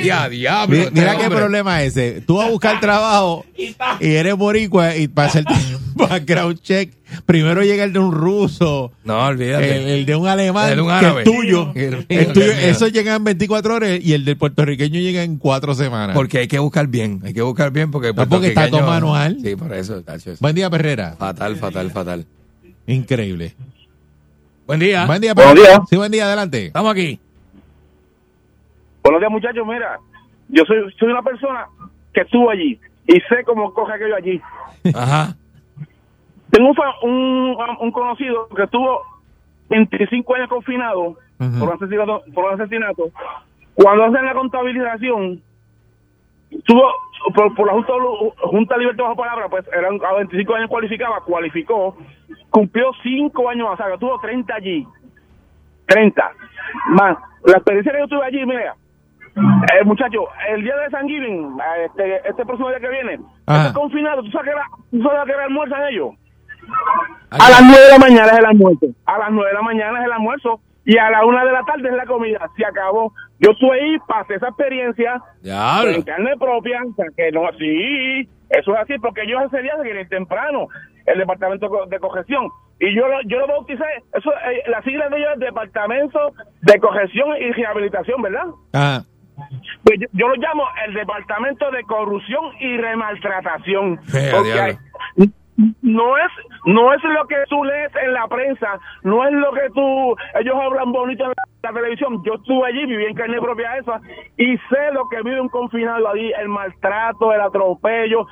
[0.06, 0.76] Ya, diablo.
[0.76, 2.22] Mi- este Mira qué problema ese.
[2.22, 5.44] Tú vas a buscar trabajo y eres boricua y para hacer
[5.96, 6.94] background check
[7.26, 9.78] primero llega el de un ruso, No, olvídate.
[9.78, 11.72] el, el de un alemán, El de un que es tuyo.
[11.76, 16.16] El El eso llega en 24 horas y el del puertorriqueño llega en cuatro semanas.
[16.16, 18.10] Porque hay que buscar bien, hay que buscar bien porque...
[18.10, 19.38] el No, porque está todo manual.
[19.42, 21.16] Sí, por eso, tacho, Buen día, Perrera.
[21.18, 22.26] Fatal, fatal, fatal.
[22.88, 23.56] Increíble.
[24.68, 25.06] Buen día.
[25.06, 25.76] Buen día, Buenos Perrera.
[25.78, 25.88] días.
[25.90, 26.66] Sí, buen día, adelante.
[26.68, 27.20] Estamos aquí.
[29.06, 29.68] Buenos días, muchachos.
[29.68, 30.00] Mira,
[30.50, 31.68] yo soy, soy una persona
[32.12, 34.42] que estuvo allí y sé cómo coge aquello allí.
[34.96, 35.36] Ajá.
[36.50, 36.76] Tengo un,
[37.12, 39.04] un, un conocido que estuvo
[39.70, 43.12] 25 años confinado por, un asesinato, por un asesinato.
[43.76, 45.40] Cuando hacen la contabilización,
[46.64, 46.92] tuvo
[47.36, 47.94] por, por la Junta,
[48.38, 51.96] Junta Libertad Bajo Palabra, pues eran a 25 años cualificaba, cualificó,
[52.50, 54.88] cumplió 5 años más, o sea, que tuvo 30 allí.
[55.86, 56.32] 30.
[56.90, 58.76] Más, la experiencia que yo tuve allí, mira,
[59.36, 63.74] eh, muchacho, el día de San Giving, eh, este, este próximo día que viene, este
[63.74, 64.54] confinado, ¿tú sabes
[64.92, 66.10] que era, hora almuerzan ellos?
[67.32, 68.86] A las 9 de la mañana es el almuerzo.
[69.06, 70.60] A las 9 de la mañana es el almuerzo.
[70.86, 72.40] Y a la 1 de la tarde es la comida.
[72.56, 73.12] Se acabó.
[73.40, 75.92] Yo estuve ahí, pasé esa experiencia Diablo.
[75.92, 76.82] en carne propia.
[76.90, 80.68] O sea, que no, sí, eso es así, porque ellos ese día se quieren temprano,
[81.06, 82.50] el departamento de cogeción.
[82.80, 86.78] Y yo lo, yo lo bauticé, eso, eh, la sigla de ellos es Departamento de
[86.80, 88.48] Cogeción y Rehabilitación, ¿verdad?
[88.74, 89.02] Ah,
[89.84, 94.02] Pues yo, yo lo llamo el Departamento de Corrupción y Remaltratación.
[94.04, 94.78] Fea, Porque diablo.
[95.18, 96.32] hay- no es
[96.66, 100.56] no es lo que tú lees en la prensa, no es lo que tú ellos
[100.62, 102.22] hablan bonito en la, televisión.
[102.24, 104.00] Yo estuve allí, viví en carne propia esa
[104.38, 108.28] y sé lo que vive un confinado allí, el maltrato, el atropello,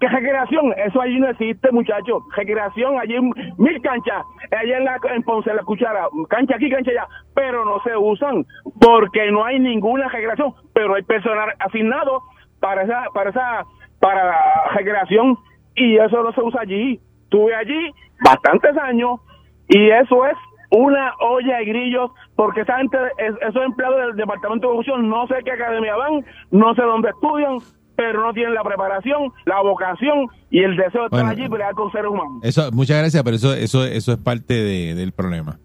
[0.00, 2.22] que recreación, eso allí no existe, muchachos.
[2.34, 3.20] Recreación allí
[3.58, 7.80] mil canchas, allá en la en Ponce la cuchara, cancha aquí, cancha allá, pero no
[7.82, 8.46] se usan
[8.80, 12.22] porque no hay ninguna recreación, pero hay personal asignado
[12.60, 13.64] para esa para esa
[14.00, 14.34] para
[14.74, 15.36] recreación
[15.74, 17.00] y eso no se usa allí.
[17.24, 17.90] Estuve allí
[18.24, 19.20] bastantes años
[19.68, 20.34] y eso es
[20.70, 25.26] una olla de grillos porque esa gente, es- esos empleados del Departamento de Corrupción no
[25.26, 27.58] sé qué academia van, no sé dónde estudian,
[27.96, 31.74] pero no tienen la preparación, la vocación y el deseo de estar allí y pelear
[31.74, 32.40] con seres humanos.
[32.42, 35.58] eso, muchas gracias, pero eso, eso, eso es parte de- del problema.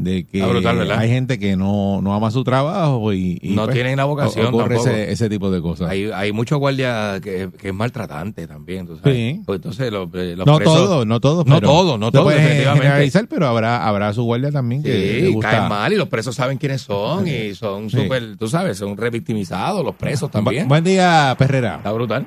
[0.00, 3.96] De que hay gente que no, no ama su trabajo y, y, No pues, tienen
[3.96, 5.90] la vocación Ocurre ese, ese tipo de cosas.
[5.90, 9.12] Hay, hay muchos guardias que, que es maltratante también, tú sabes.
[9.16, 9.40] Sí.
[9.44, 11.46] Pues entonces los, eh, los no presos- todos, no todos.
[11.46, 15.50] No pero todos, no todos, generalizar, pero habrá, habrá su guardia también que Sí, gusta.
[15.50, 17.96] caen mal y los presos saben quiénes son y son Sí.
[18.00, 20.66] súper, tú sabes, son revictimizados los presos también.
[20.66, 21.74] Bu- buen día, Perrera.
[21.78, 22.24] Está brutal.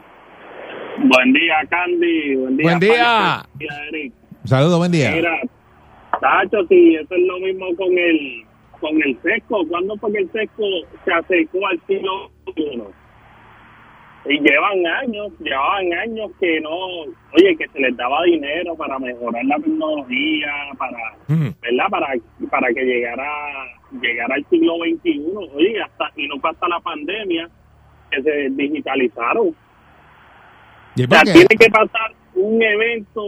[1.09, 2.35] Buen día, Candy.
[2.35, 4.11] Buen día, Buen día.
[4.43, 5.11] Saludos, buen día.
[5.15, 5.31] Mira,
[6.21, 8.45] Tacho, sí, eso es lo mismo con el
[8.79, 9.65] con el sesco.
[9.67, 10.63] ¿Cuándo fue que el sesco
[11.05, 12.81] se acercó al siglo XXI?
[14.25, 19.43] Y llevan años, llevaban años que no, oye, que se les daba dinero para mejorar
[19.45, 21.49] la tecnología, para, Mm.
[21.59, 21.85] ¿verdad?
[21.89, 22.07] Para,
[22.51, 23.27] para que llegara,
[23.99, 25.23] llegara al siglo XXI.
[25.55, 27.49] Oye, hasta, y no fue hasta la pandemia
[28.11, 29.55] que se digitalizaron.
[30.95, 33.23] ¿Y O sea, tiene que pasar un evento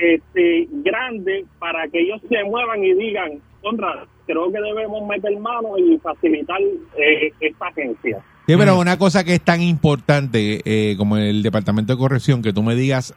[0.00, 5.78] este grande para que ellos se muevan y digan, contra, creo que debemos meter mano
[5.78, 6.60] y facilitar
[6.98, 8.22] eh, esta agencia.
[8.46, 12.52] Sí, pero una cosa que es tan importante eh, como el departamento de corrección, que
[12.52, 13.14] tú me digas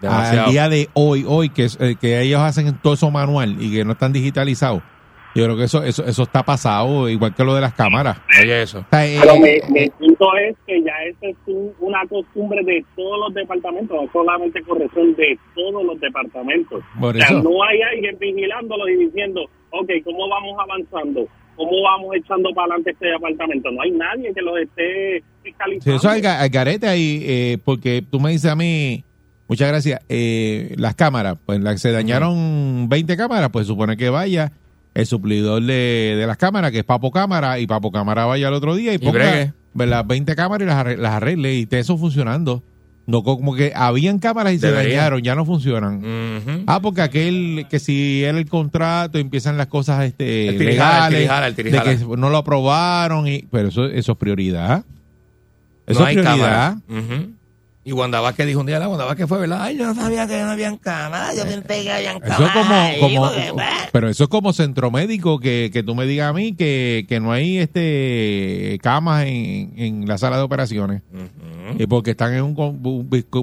[0.00, 0.46] Demasiado.
[0.46, 3.84] al día de hoy, hoy que, eh, que ellos hacen todo eso manual y que
[3.84, 4.82] no están digitalizados.
[5.34, 8.18] Yo creo que eso, eso, eso está pasado, igual que lo de las cámaras.
[8.42, 8.84] Oye, eso.
[8.90, 13.34] Pero mi, mi punto es que ya esa es un- una costumbre de todos los
[13.34, 16.82] departamentos, no solamente corrección, de todos los departamentos.
[16.98, 17.42] Por o sea, eso.
[17.42, 21.28] no hay alguien vigilándolos y diciendo, ok, ¿cómo vamos avanzando?
[21.56, 23.70] ¿Cómo vamos echando para adelante este departamento?
[23.70, 25.96] No hay nadie que los esté Sí, fiscalizando.
[25.96, 29.04] eso es al garete ahí, eh, porque tú me dices a mí,
[29.48, 34.52] muchas gracias, eh, las cámaras, pues las, se dañaron 20 cámaras, pues supone que vaya
[34.98, 38.54] el suplidor de, de las cámaras, que es Papo Cámara, y Papo Cámara vaya al
[38.54, 41.62] otro día y Y ponga pues, las 20 cámaras y las arregle, las arregle y
[41.62, 42.64] esté eso funcionando.
[43.06, 46.64] No como que habían cámaras y se dañaron, ya no funcionan.
[46.66, 51.14] Ah, porque aquel que si era el contrato empiezan las cosas este El tirijala, el
[51.14, 51.90] tirijala, el tirijala.
[51.90, 54.84] de que no lo aprobaron y pero eso eso es prioridad.
[55.86, 56.76] Eso no es hay prioridad.
[57.84, 59.62] Y Wanda Vázquez dijo un día, la Wanda Vázquez fue, ¿verdad?
[59.62, 62.40] Ay, yo no sabía que no habían cámaras, yo pensé que habían cámaras.
[62.40, 65.94] Eso es como, como porque, pues, pero eso es como centro médico que, que tú
[65.94, 70.42] me digas a mí que, que no hay este camas en, en la sala de
[70.42, 71.02] operaciones.
[71.78, 72.54] Y porque están en un,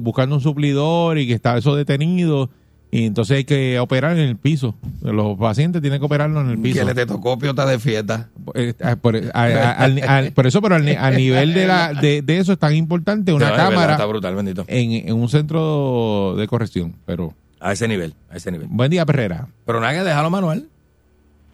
[0.02, 2.50] buscando un suplidor y que está eso detenido
[2.90, 4.74] y entonces hay que operar en el piso.
[5.02, 6.76] Los pacientes tienen que operarlo en el piso.
[6.76, 8.28] Que el estetoscopio está de fiesta.
[8.54, 11.66] Eh, ah, por, a- a- al- al- por eso, pero al, ni- al nivel de,
[11.66, 14.64] la, de, de eso es tan importante una No, de verdad, cámara Está brutal, bendito.
[14.68, 16.94] en, en un centro de corrección.
[17.04, 18.68] Pero A ese nivel, a ese nivel.
[18.70, 19.48] Buen día, Perrera.
[19.66, 20.68] Pero nada que dejarlo manual.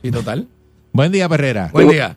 [0.02, 0.46] Sí, total.
[0.92, 1.70] Buen día, Perrera.
[1.72, 2.16] Buen día.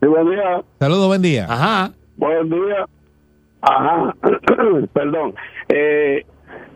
[0.00, 0.62] Sí, buen día.
[0.80, 1.46] Saludos, buen día.
[1.48, 1.92] Ajá.
[2.16, 2.84] Buen día.
[3.60, 4.14] Ajá.
[4.92, 5.34] Perdón.
[5.68, 6.24] Eh,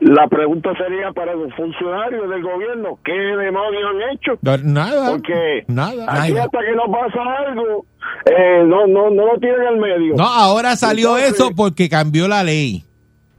[0.01, 4.39] la pregunta sería para los funcionarios del gobierno, ¿qué demonios han hecho?
[4.65, 5.11] Nada.
[5.13, 6.05] Porque Nada.
[6.23, 6.45] aquí Nada.
[6.45, 7.87] hasta que no pasa algo,
[8.27, 10.15] eh, no, no, no lo tienen al medio.
[10.17, 12.85] No, ahora salió Entonces- eso porque cambió la ley.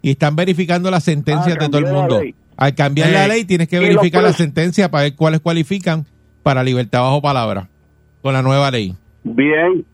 [0.02, 2.22] Y están verificando las sentencias Ah, de todo el mundo.
[2.56, 6.06] Al cambiar la ley, tienes que verificar la sentencia para ver cuáles cualifican
[6.44, 7.68] para libertad bajo palabra.
[8.22, 8.94] Con la nueva ley.
[9.24, 9.86] Bien,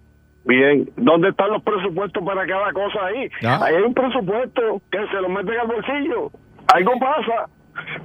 [0.46, 0.90] bien.
[0.98, 3.30] ¿Dónde están los presupuestos para cada cosa ahí?
[3.42, 3.64] Ya.
[3.64, 6.32] Ahí hay un presupuesto que se lo meten al bolsillo.
[6.68, 7.50] Algo pasa,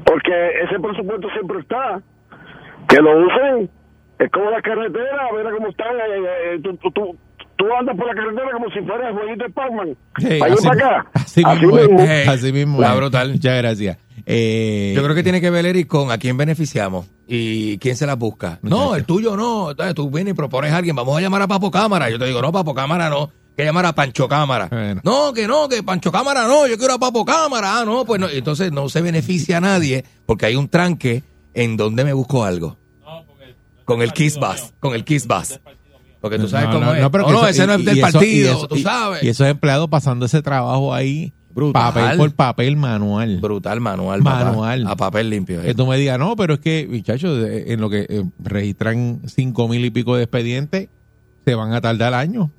[0.04, 0.32] porque
[0.64, 2.00] ese presupuesto siempre está.
[2.88, 3.70] Que lo usen.
[4.18, 5.94] Es como la carretera, mira cómo están.
[5.96, 7.16] eh, eh, tú, tú, tú,
[7.56, 9.96] tú andas por la carretera como si fueras jueguito de Pac-Man.
[10.18, 11.10] Sí, así, para acá.
[11.14, 12.00] así mismo.
[12.28, 12.78] Así mismo.
[12.82, 12.98] está es.
[12.98, 13.32] brutal.
[13.32, 13.98] Muchas gracias.
[14.26, 18.06] Eh, Yo creo que tiene que ver, Eric, con a quién beneficiamos y quién se
[18.06, 18.58] las busca.
[18.62, 19.70] No, el tuyo no.
[19.70, 22.10] Entonces tú vienes y propones a alguien, vamos a llamar a Papo Cámara.
[22.10, 23.30] Yo te digo, no, Papo Cámara no.
[23.58, 24.68] Que llamar a Pancho Cámara.
[24.70, 25.00] Bueno.
[25.02, 27.80] No, que no, que Pancho Cámara no, yo quiero a Papo Cámara.
[27.80, 28.28] Ah, no, pues no.
[28.28, 32.78] Entonces no se beneficia a nadie porque hay un tranque en donde me busco algo.
[33.84, 35.58] Con el Kiss Bass, con el Kiss Bass.
[36.20, 37.02] Porque tú sabes no, cómo no, es.
[37.02, 39.22] no, pero No, que no, eso- ese no es del eso- partido, eso- tú sabes.
[39.24, 41.92] Y esos empleados pasando ese trabajo ahí, Brutal.
[41.92, 43.38] papel por papel manual.
[43.40, 44.44] Brutal manual, papá.
[44.44, 44.86] Manual.
[44.86, 45.60] A papel limpio.
[45.62, 45.64] eh.
[45.66, 49.66] Que tú me digas, no, pero es que, muchachos, en lo que eh, registran cinco
[49.66, 50.88] mil y pico de expedientes,
[51.44, 52.50] se van a tardar años.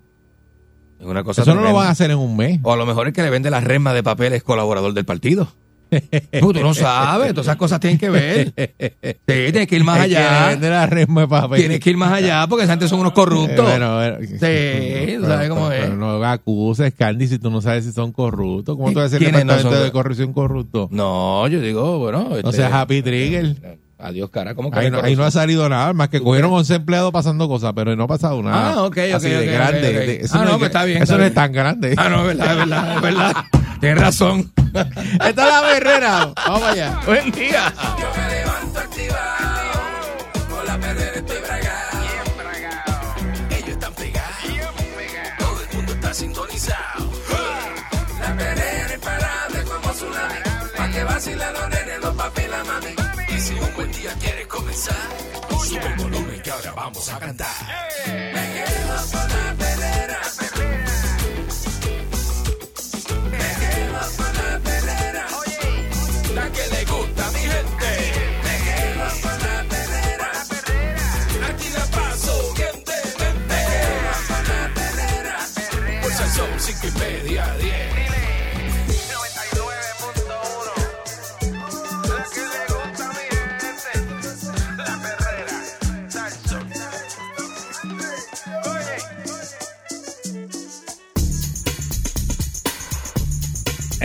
[1.00, 2.60] Es una cosa Eso no lo van a hacer en un mes.
[2.64, 5.06] O a lo mejor el que le vende las resmas de papel es colaborador del
[5.06, 5.48] partido.
[6.40, 8.54] Tú, tú no sabes, todas esas cosas tienen que ver.
[9.02, 10.50] Sí, tienes que ir más allá.
[10.50, 11.60] vende la resma de papel.
[11.60, 13.60] Tienes que ir más allá porque esa gente son unos corruptos.
[13.60, 15.82] Eh, bueno, bueno, Sí, tú sabes cómo es.
[15.82, 18.78] Pero no acuses, Candy, si tú no sabes si son corruptos.
[18.78, 19.86] ¿Cómo tú vas a decir ¿Quiénes no departamento son?
[19.86, 20.90] de corrupción corrupto?
[20.92, 22.28] No, yo digo, bueno.
[22.30, 23.56] No este, seas happy trigger.
[24.02, 24.56] Adiós, cara.
[24.56, 27.50] ¿Cómo que Ahí no, ahí no ha salido nada, más que cogieron 11 empleados pasando
[27.50, 28.72] cosas, pero no ha pasado nada.
[28.76, 29.92] Ah, ok, ok, Así de ok, ok, grande.
[29.94, 31.96] de- eso Ah, no, es- pues está bien, Eso no es tan grande.
[31.98, 33.34] Ah, no, es verdad, es verdad, es verdad.
[33.82, 34.52] Tienes razón.
[34.74, 36.34] Esta es la berrera.
[36.48, 37.00] Vamos allá.
[37.06, 37.74] Buen día.
[54.80, 57.48] Sube el volumen que ahora vamos a cantar.
[58.08, 59.69] Me quedo con la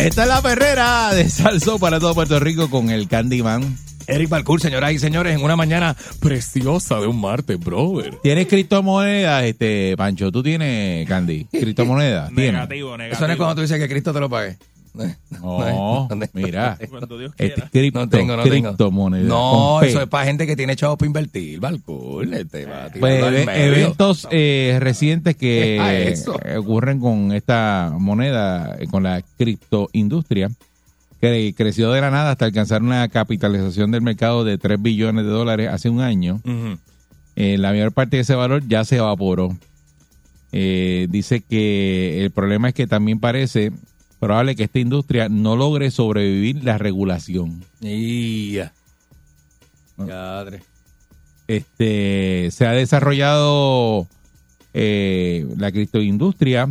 [0.05, 3.79] Esta es la perrera de Salso para todo Puerto Rico con el Candyman.
[4.07, 8.17] Eric Balcour, señoras y señores, en una mañana preciosa de un martes, brother.
[8.23, 10.31] ¿Tienes criptomonedas, este, Pancho?
[10.31, 11.45] ¿Tú tienes, Candy?
[11.51, 12.29] ¿Criptomonedas?
[12.35, 12.53] ¿Tienes?
[12.53, 13.17] Negativo, negativo.
[13.17, 14.59] Eso no es cuando tú dices que Cristo te lo pague.
[15.43, 16.79] No, mira.
[16.89, 17.71] Cuando Dios Este, quiera.
[17.71, 18.45] cripto, No tengo, no.
[19.29, 22.33] No, eso es para gente que tiene chavos para invertir, Balcour.
[22.33, 25.79] Este, va tirando Pues, eventos eh, recientes que
[26.45, 30.51] eh, ocurren con esta moneda, eh, con la criptoindustria,
[31.21, 35.31] que creció de la nada hasta alcanzar una capitalización del mercado de 3 billones de
[35.31, 36.41] dólares hace un año.
[37.37, 39.57] Eh, la mayor parte de ese valor ya se evaporó.
[40.53, 43.73] Eh, dice que el problema es que también parece
[44.25, 47.63] probable que esta industria no logre sobrevivir la regulación.
[47.81, 48.73] Y ya.
[49.97, 50.63] Cadre.
[51.47, 54.07] Este, se ha desarrollado
[54.73, 56.69] eh, la criptoindustria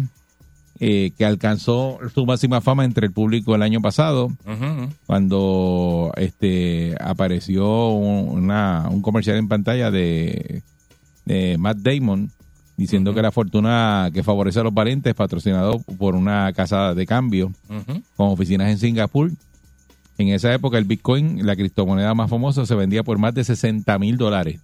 [0.80, 4.32] eh, que alcanzó su máxima fama entre el público el año pasado
[5.06, 10.64] cuando este apareció un, una- un comercial en pantalla de,
[11.26, 12.32] de Matt Damon
[12.78, 17.52] diciendo que la fortuna que favorece a los valientes patrocinado por una casa de cambio
[18.16, 19.32] con oficinas en Singapur.
[20.18, 23.98] En esa época el Bitcoin, la criptomoneda más famosa, se vendía por más de 60
[24.00, 24.60] mil dólares.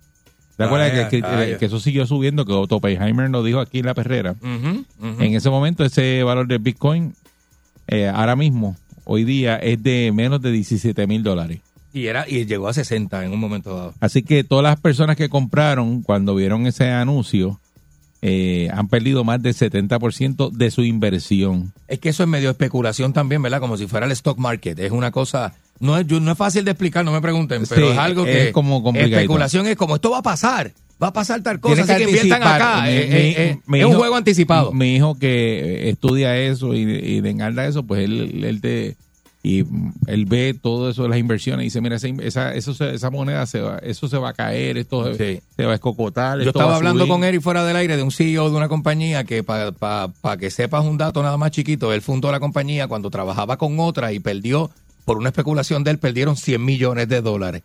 [0.58, 1.58] ¿Te acuerdas Vaya, que, que- vaya.
[1.58, 2.46] que eso siguió subiendo?
[2.46, 4.36] Que Otto Oppenheimer lo dijo aquí en la perrera.
[4.44, 4.86] En
[5.34, 7.14] ese momento ese valor del Bitcoin
[7.88, 11.62] eh, ahora mismo, hoy día, es de menos de 17 mil dólares.
[11.94, 13.94] Y, era, y llegó a 60 en un momento dado.
[14.00, 17.60] Así que todas las personas que compraron cuando vieron ese anuncio
[18.22, 21.74] eh, han perdido más del 70% de su inversión.
[21.88, 23.60] Es que eso es medio especulación también, ¿verdad?
[23.60, 24.78] Como si fuera el stock market.
[24.80, 27.92] Es una cosa No es, no es fácil de explicar, no me pregunten, pero Sí,
[27.94, 29.18] es algo es que como complicadito.
[29.20, 32.10] especulación es como esto va a pasar, va a pasar tal cosa, Tienes así que
[32.10, 32.62] inviertan anticipar.
[32.62, 32.82] acá.
[32.84, 33.16] Mi- eh, mi-
[33.74, 34.74] eh, eh, es un juego anticipado.
[34.74, 38.98] Mi hijo que estudia eso y, y le encanta eso, pues él, él te
[39.42, 39.64] y
[40.08, 43.62] él ve todo eso de las inversiones y dice, mira, esa, esa, esa moneda se
[43.62, 45.40] va, eso se va a caer, esto Sí.
[45.56, 46.40] se va a escocotar.
[46.42, 47.12] Yo estaba hablando subir".
[47.14, 50.84] con Eric fuera del aire de un CEO de una compañía que para que sepas
[50.86, 54.70] un dato nada más chiquito, él fundó la compañía cuando trabajaba con otra y perdió,
[55.06, 57.64] por una especulación de él, perdieron 100 millones de dólares.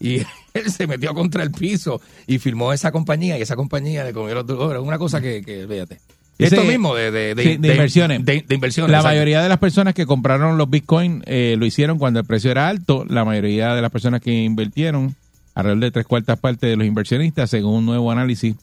[0.00, 0.16] Y
[0.54, 4.34] él se metió contra el piso y firmó esa compañía y esa compañía le comió
[4.34, 4.82] los dólares.
[4.84, 6.00] Una cosa que, que fíjate.
[6.44, 8.24] Esto mismo de, de, de- Sí, de inversiones.
[8.24, 8.90] De, inversiones.
[8.90, 9.14] La exacto.
[9.14, 12.68] mayoría de las personas que compraron los Bitcoin eh, lo hicieron cuando el precio era
[12.68, 13.04] alto.
[13.08, 15.14] La mayoría de las personas que invirtieron,
[15.54, 18.56] alrededor de tres cuartas partes de los inversionistas, según un nuevo análisis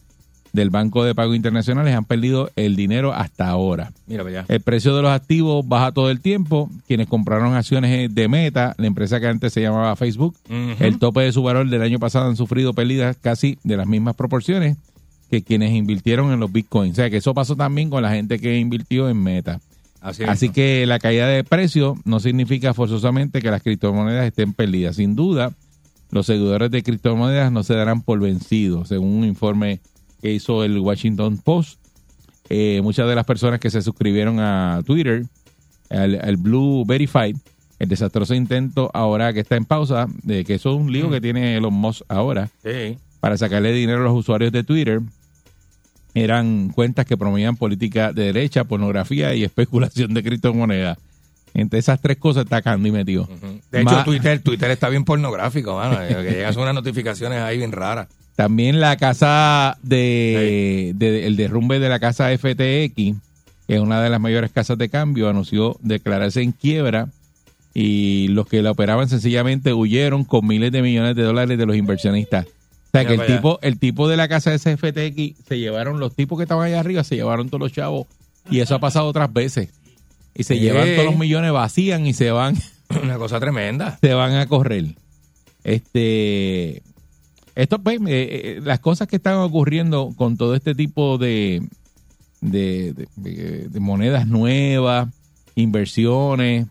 [0.52, 3.92] del Banco de Pagos Internacionales, han perdido el dinero hasta ahora.
[4.08, 4.46] Mira para allá.
[4.52, 6.72] El precio de los activos baja todo el tiempo.
[6.88, 10.36] Quienes compraron acciones de Meta, la empresa que antes se llamaba Facebook,
[10.80, 14.16] el tope de su valor del año pasado han sufrido pérdidas casi de las mismas
[14.16, 14.76] proporciones
[15.30, 16.94] que quienes invirtieron en los bitcoins.
[16.94, 19.60] O sea que eso pasó también con la gente que invirtió en Meta.
[20.02, 24.96] Así, que la caída de precio no significa forzosamente que las criptomonedas estén perdidas.
[24.96, 25.52] Sin duda,
[26.12, 29.82] los seguidores de criptomonedas no se darán por vencidos, según un informe
[30.22, 31.80] que hizo el Washington Post.
[32.50, 35.26] Eh, muchas de las personas que se suscribieron a Twitter,
[35.90, 37.36] al, al Blue Verified,
[37.78, 41.20] el desastroso intento ahora que está en pausa, de que eso es un lío que
[41.22, 42.98] tiene Elon Musk ahora, Sí.
[43.20, 45.02] para sacarle dinero a los usuarios de Twitter,
[46.20, 50.98] eran cuentas que promovían política de derecha, pornografía y especulación de criptomonedas.
[51.54, 53.28] Entre esas tres cosas está Candy metido.
[53.72, 55.98] De hecho, Ma- Twitter, Twitter está bien pornográfico, mano.
[56.08, 58.08] Que llegan unas notificaciones ahí bien raras.
[58.36, 63.16] También la casa de, de- el derrumbe de la casa FTX, que
[63.76, 67.08] es una de las mayores casas de cambio, anunció declararse en quiebra
[67.74, 71.76] y los que la operaban sencillamente huyeron con miles de millones de dólares de los
[71.76, 72.46] inversionistas.
[72.90, 76.00] O sea que el tipo, el tipo de la casa de ese FTX se llevaron,
[76.00, 78.08] los tipos que estaban allá arriba se llevaron todos los chavos
[78.50, 79.70] y eso ha pasado otras veces.
[80.34, 80.62] Y se Sí.
[80.62, 82.56] llevan todos los millones, vacían y se van
[83.04, 83.98] Una cosa tremenda.
[84.02, 84.86] se van a correr.
[85.64, 86.82] Este,
[87.56, 91.62] esto, pues, eh, eh, las cosas que están ocurriendo con todo este tipo de,
[92.42, 95.10] de, de- de- de monedas nuevas,
[95.56, 96.66] inversiones,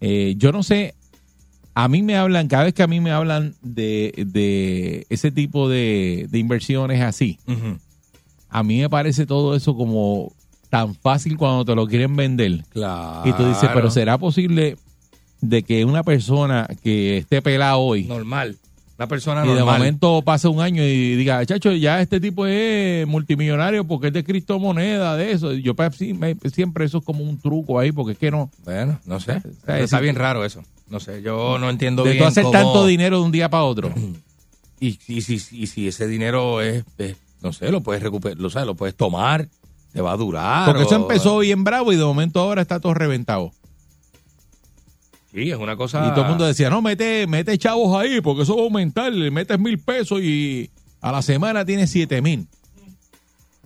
[0.00, 0.94] eh, yo no sé,
[1.78, 5.68] a mí me hablan, cada vez que a mí me hablan de, de ese tipo
[5.68, 7.38] de, de inversiones así,
[8.48, 10.32] a mí me parece todo eso como
[10.70, 12.64] tan fácil cuando te lo quieren vender.
[12.70, 13.28] Claro.
[13.28, 14.78] Y tú dices, pero ¿será posible
[15.42, 18.56] de que una persona que esté pelada hoy Normal.
[18.98, 19.78] Una persona y de normal.
[19.78, 24.24] momento pase un año y diga, chacho, ya este tipo es multimillonario porque es de
[24.24, 25.52] criptomoneda, de eso?
[25.52, 25.74] Yo
[26.18, 28.50] me- siempre eso es como un truco ahí porque es que no...
[28.64, 29.40] Bueno, no sé.
[29.66, 30.62] sea, Está es- bien raro eso.
[30.88, 33.50] No sé, yo no entiendo De bien tú hacer cómo- tanto dinero de un día
[33.50, 33.92] para otro.
[34.78, 38.50] Y, y, si, y si ese dinero es, es, no sé, lo puedes recuperar, lo,
[38.50, 39.48] sabes, lo puedes tomar,
[39.94, 40.66] te va a durar.
[40.66, 43.52] Porque eso empezó bien bravo y de momento ahora está todo reventado.
[45.36, 46.06] Sí, es una cosa...
[46.06, 49.12] Y todo el mundo decía, no, mete, mete chavos ahí porque eso va a aumentar.
[49.12, 50.70] Le metes mil pesos y
[51.02, 52.46] a la semana tienes siete mil.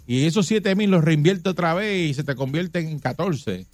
[0.05, 3.67] Y esos siete mil los reinvierte otra vez y se te convierten en 14.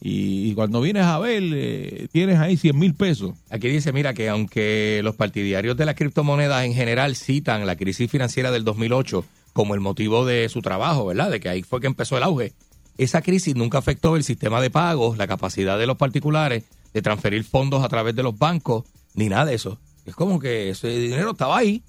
[0.00, 3.34] Y, cuando vienes a ver, eh, tienes ahí 100 mil pesos.
[3.50, 8.10] Aquí dice, mira, que aunque los partidarios de las criptomonedas en general citan la crisis
[8.10, 11.30] financiera del 2008 como el motivo de su trabajo, ¿verdad?
[11.30, 12.54] De que ahí fue que empezó el auge.
[12.96, 17.44] Esa crisis nunca afectó el sistema de pagos, la capacidad de los particulares de transferir
[17.44, 19.78] fondos a través de los bancos, ni nada de eso.
[20.06, 21.82] Es como que ese dinero estaba ahí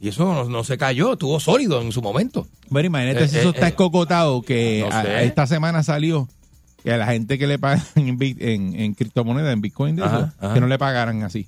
[0.00, 2.46] y eso no, no se cayó, estuvo sólido en su momento.
[2.68, 5.08] Bueno, imagínate Eh, si eso eh, está eh, escocotado que no a- sé.
[5.08, 6.28] a esta semana salió
[6.82, 10.18] que a la gente que le pagan en, en, en criptomonedas, en Bitcoin, de Ajá,
[10.18, 10.54] eso, ajá.
[10.54, 11.46] que no le pagaran así.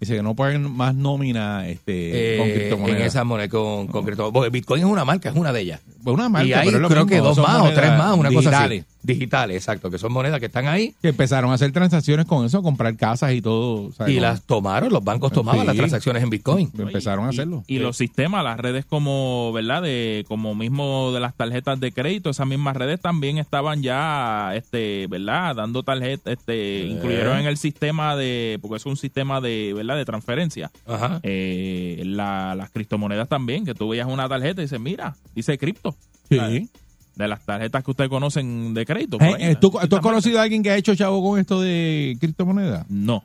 [0.00, 3.02] Dice que no paguen más nómina este, Eh, con en criptomonedas.
[3.02, 5.80] esa moneda con, con cripto- porque Bitcoin es una marca, es una de ellas.
[6.08, 7.90] Pues una marca, y hay pero es lo creo mismo, que dos más o tres
[7.98, 8.82] más, una cosa así.
[9.02, 12.62] Digitales, exacto, que son monedas que están ahí que empezaron a hacer transacciones con eso,
[12.62, 13.90] comprar casas y todo.
[14.06, 15.66] y las tomaron, los bancos tomaban Sí.
[15.66, 16.70] las transacciones en Bitcoin.
[16.78, 17.64] empezaron a Y- hacerlo.
[17.66, 19.82] Y, los sistemas, las redes como, ¿verdad?
[19.82, 25.06] De como mismo de las tarjetas de crédito, esas mismas redes también estaban ya, este,
[25.08, 25.54] ¿verdad?
[25.56, 29.96] Dando tarjetas, este, incluyeron en el sistema de, porque es un sistema de, ¿verdad?
[29.96, 30.70] De transferencia.
[30.86, 31.20] Ajá.
[31.22, 35.94] Eh, la- las criptomonedas también, que tú veías una tarjeta y dices, mira, dice cripto.
[36.28, 36.68] Sí.
[37.16, 39.16] De las tarjetas que ustedes conocen de crédito.
[39.16, 39.34] Eh, por ahí.
[39.44, 42.86] eh, ¿tú, tú has conocido a alguien que ha hecho chavo con esto de criptomonedas?
[42.88, 43.24] No.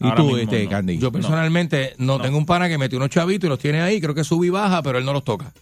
[0.00, 0.70] ¿Y Ahora tú, este, no.
[0.70, 0.98] Candy?
[0.98, 2.24] Yo personalmente no, No.
[2.24, 4.50] tengo un pana que metió unos chavitos y los tiene ahí, creo que sube y
[4.50, 5.52] baja, pero él no los toca.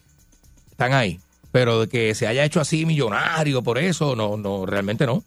[0.71, 1.19] Están ahí.
[1.53, 5.23] Pero de que se haya hecho así millonario por eso, no, no, realmente no.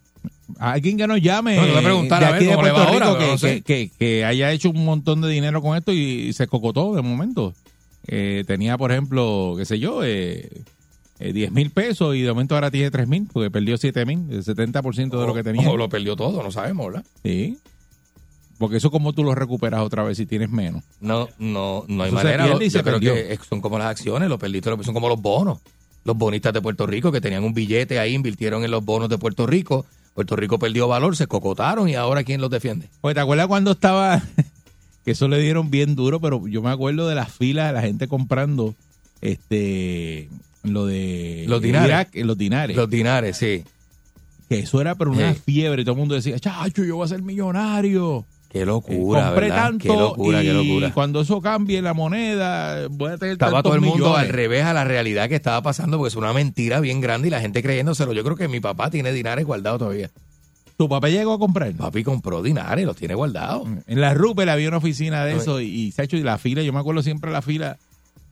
[0.59, 2.91] Alguien que nos llame No, le voy a preguntar de a ver de Puerto ahora,
[2.91, 3.61] Rico pero que, no sé.
[3.61, 7.01] que, que- que haya hecho un montón de dinero con esto y, se cocotó de
[7.03, 7.53] momento.
[8.07, 10.49] Eh, tenía, por ejemplo, qué sé yo, eh,
[11.19, 14.25] eh, 10 mil pesos y de momento ahora tiene 3 mil porque perdió 7 mil,
[14.31, 15.69] el 70% de lo que tenía.
[15.69, 17.05] O lo perdió todo, no sabemos, ¿verdad?
[17.23, 17.57] Sí.
[18.57, 20.83] Porque eso como tú lo recuperas otra vez si tienes menos.
[20.99, 22.45] No, no, no hay Eso manera.
[22.47, 23.13] Lo- yo creo perdió.
[23.13, 25.59] que son como las acciones, los perdidos son como los bonos.
[26.05, 29.17] Los bonistas de Puerto Rico que tenían un billete ahí, invirtieron en los bonos de
[29.17, 29.85] Puerto Rico.
[30.13, 32.89] Puerto Rico perdió valor, se cocotaron y ahora ¿quién los defiende?
[33.01, 34.21] Oye, ¿te acuerdas cuando estaba,
[35.05, 37.81] que eso le dieron bien duro, pero yo me acuerdo de las filas de la
[37.81, 38.75] gente comprando
[39.21, 40.29] este
[40.63, 41.87] lo de Los dinares.
[41.87, 42.75] Irak, eh, los dinares.
[42.77, 43.63] Los dinares, sí.
[44.49, 45.41] que eso era pero una Sí.
[45.45, 48.25] fiebre, todo el mundo decía, chacho, yo voy a ser millonario.
[48.51, 49.63] Qué Eh, locura, Compré ¿verdad?
[49.63, 50.91] tanto qué locura, y qué locura.
[50.91, 54.19] cuando eso cambie la moneda, voy a tener Estaba todo el mundo millones.
[54.27, 57.31] al revés a la realidad que estaba pasando porque es una mentira bien grande y
[57.31, 58.11] la gente creyéndoselo.
[58.13, 60.09] Yo creo que mi papá tiene dinares guardados todavía.
[60.77, 61.71] ¿Tu papá llegó a comprar?
[61.73, 63.67] Papi compró dinares, los tiene guardados.
[63.85, 66.39] En la Rupel había una oficina de eso y, y se ha hecho y la
[66.39, 67.77] fila, yo me acuerdo siempre la fila,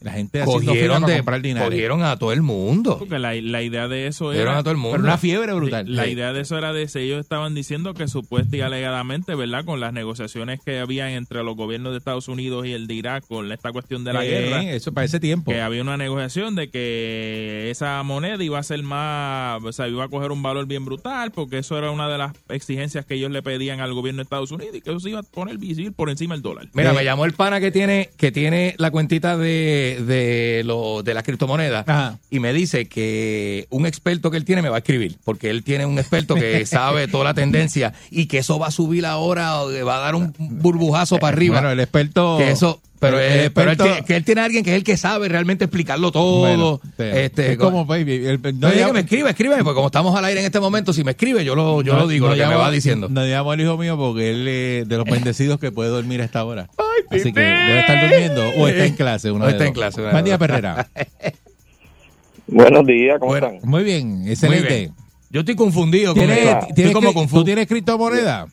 [0.02, 1.70] la gente Cogieron, para de, comprar dinares.
[1.70, 2.98] cogieron a todo el mundo.
[3.00, 4.60] Porque la, la idea de eso Cogieron era...
[4.60, 4.92] a todo el mundo.
[4.98, 5.86] Pero una fiebre brutal.
[5.96, 6.12] La Sí.
[6.12, 9.66] idea de eso era de si ellos estaban diciendo que supuesta y alegadamente, ¿verdad?
[9.66, 13.26] Con las negociaciones que habían entre los gobiernos de Estados Unidos y el de Irak
[13.28, 14.64] con esta cuestión de la Eh, guerra.
[14.64, 15.52] Eso para ese tiempo.
[15.52, 20.04] Que había una negociación de que esa moneda iba a ser más, o sea, iba
[20.04, 23.32] a coger un valor bien brutal, porque eso era una de las exigencias que ellos
[23.32, 25.92] le pedían al gobierno de Estados Unidos y que eso se iba a poner visible
[25.92, 26.68] por encima del dólar.
[26.74, 31.04] Mira, Eh, me llamó el pana que tiene, que tiene la cuentita de, de, lo,
[31.04, 32.18] de las criptomonedas Ajá.
[32.30, 35.64] y me dice que un experto que él tiene me va a escribir, porque él
[35.64, 39.62] tiene un experto que sabe toda la tendencia y que eso va a subir ahora,
[39.62, 41.56] o va a dar un burbujazo para arriba.
[41.56, 42.38] Bueno, el experto.
[42.38, 44.72] que eso, pero, el- el eh, pero él tiene- que él tiene a alguien que
[44.72, 46.40] es el que sabe realmente explicarlo todo.
[46.40, 49.88] Bueno, este, es como, baby, el- no, no diga que me escribe, escríbeme, porque como
[49.88, 52.28] estamos al aire en este momento, si me escribe, yo lo, yo no- lo digo,
[52.28, 53.08] no lo que me va diciendo.
[53.10, 56.26] No llamo al hijo mío porque él es de los bendecidos que puede dormir a
[56.26, 56.70] esta hora.
[57.10, 59.32] Así que debe estar durmiendo o está en clase.
[59.32, 60.38] Uno O está en clase, una Buen día.
[60.38, 60.88] Perrera.
[62.48, 63.70] Buenos días, ¿cómo Bueno, están?
[63.70, 64.78] Muy bien, Muy excelente.
[64.80, 64.94] bien.
[65.30, 66.60] Yo estoy confundido con ¿Tienes, esto.
[66.74, 67.42] tienes Estoy como confuso.
[67.42, 68.48] ¿Tú tienes criptomoneda?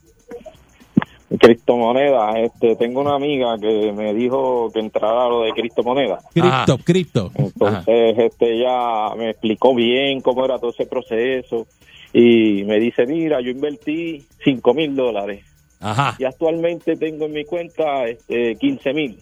[1.39, 6.24] Criptomonedas, este, tengo una amiga que me dijo que entrara a lo de criptomonedas.
[6.32, 7.30] Cripto, cripto.
[7.35, 11.66] Entonces, este, ella me explicó bien cómo era todo ese proceso
[12.12, 15.45] y me dice, mira, yo invertí 5 mil dólares
[15.80, 16.14] Ajá.
[16.18, 19.18] y actualmente tengo en mi cuenta este, 15 mil.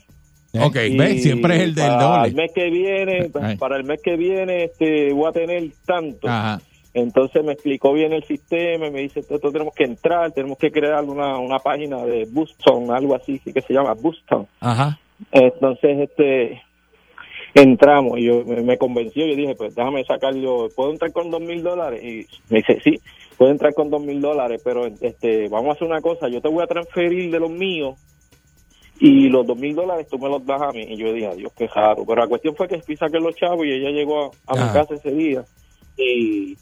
[0.61, 0.77] Ok.
[0.91, 1.23] Y ¿Ves?
[1.23, 2.43] Siempre es el del para el doble.
[2.43, 3.57] mes que viene, Ay.
[3.57, 6.29] para el mes que viene, este, voy a tener tanto.
[6.29, 6.61] Ajá.
[6.95, 10.71] Entonces me explicó bien el sistema y me dice, esto tenemos que entrar, tenemos que
[10.71, 14.47] crear una, una página de Booston, algo así sí que se llama Booston.
[14.61, 14.99] Ajá.
[15.31, 16.61] Entonces, este,
[17.55, 19.27] entramos y yo me, convenció.
[19.27, 22.03] Yo dije, pues déjame sacar yo, ¿puedo entrar con dos mil dólares?
[22.03, 23.01] Y me dice, sí,
[23.39, 26.49] puedo entrar con dos mil dólares, pero este, vamos a hacer una cosa, yo te
[26.49, 27.97] voy a transferir de los míos
[29.01, 30.83] y los dos mil dólares tú me los das a mí.
[30.89, 32.05] Y yo dije, adiós, qué raro.
[32.07, 34.73] Pero la cuestión fue que fui saqué los chavos y ella llegó a, a mi
[34.73, 35.43] casa ese día
[35.97, 36.57] y,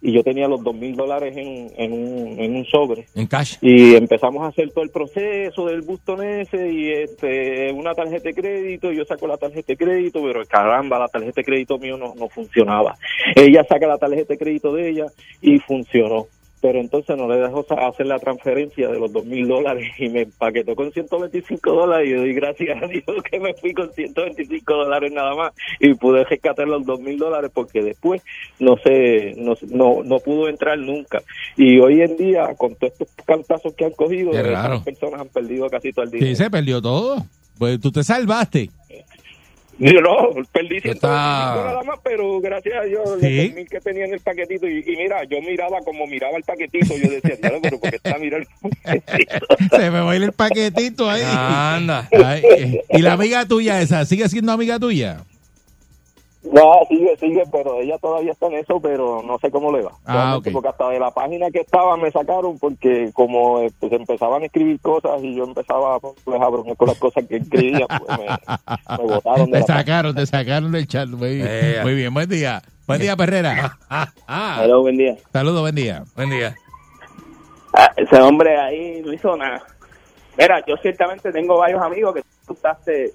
[0.00, 3.06] y yo tenía los dos mil dólares en, en, un, en un sobre.
[3.14, 3.56] En cash.
[3.60, 8.34] y empezamos a hacer todo el proceso del bustón ese y este una tarjeta de
[8.34, 12.14] crédito yo saco la tarjeta de crédito pero caramba la tarjeta de crédito mío no,
[12.14, 12.96] no funcionaba.
[13.34, 15.06] Ella saca la tarjeta de crédito de ella
[15.40, 16.26] y funcionó
[16.60, 20.22] pero entonces no le dejó hacer la transferencia de los dos mil dólares y me
[20.22, 24.74] empaquetó con 125 dólares y yo doy gracias a Dios que me fui con 125
[24.74, 28.22] dólares nada más y pude rescatar los dos mil dólares porque después
[28.58, 31.22] no sé no, no, no pudo entrar nunca
[31.56, 34.82] y hoy en día con todos estos cantazos que han cogido raro.
[34.84, 37.24] personas han perdido casi todo el Sí, dinero se perdió todo.
[37.58, 38.70] Pues tú te salvaste.
[39.78, 43.46] Yo no, perdí 125 Está- nada más, pero gracias a Dios, los Sí.
[43.48, 44.66] 2000 que tenía en el paquetito.
[44.68, 46.96] Y, y mira, yo miraba como miraba el paquetito.
[46.96, 49.46] Yo decía, "Diablo, pero ¿por qué está mirando el paquetito?
[49.76, 51.22] Se me va a ir el paquetito ahí.
[51.24, 52.08] Anda.
[52.12, 55.18] Ay, eh, y la amiga tuya esa, ¿sigue siendo amiga tuya?
[56.44, 59.90] No, sigue, sigue, pero ella todavía está en eso, pero no sé cómo le va.
[60.06, 60.52] Ah, Realmente, ok.
[60.54, 64.46] Porque hasta de la página que estaba me sacaron porque como eh, pues, empezaban a
[64.46, 68.26] escribir cosas y yo empezaba pues, a bromear con las cosas que escribía, pues me,
[68.96, 69.66] me botaron de Te la página.
[69.78, 71.08] sacaron, te sacaron del chat.
[71.08, 71.80] Muy bien, Eh.
[71.82, 72.14] muy bien.
[72.14, 72.62] buen día.
[72.86, 73.76] Buen día, Perrera.
[73.90, 75.16] Ah, Hello, buen día.
[75.32, 76.04] Saludos, buen día.
[76.14, 76.54] buen día.
[77.74, 79.62] Ah, ese hombre ahí no hizo nada.
[80.38, 83.12] Mira, yo ciertamente tengo varios amigos que tú usaste.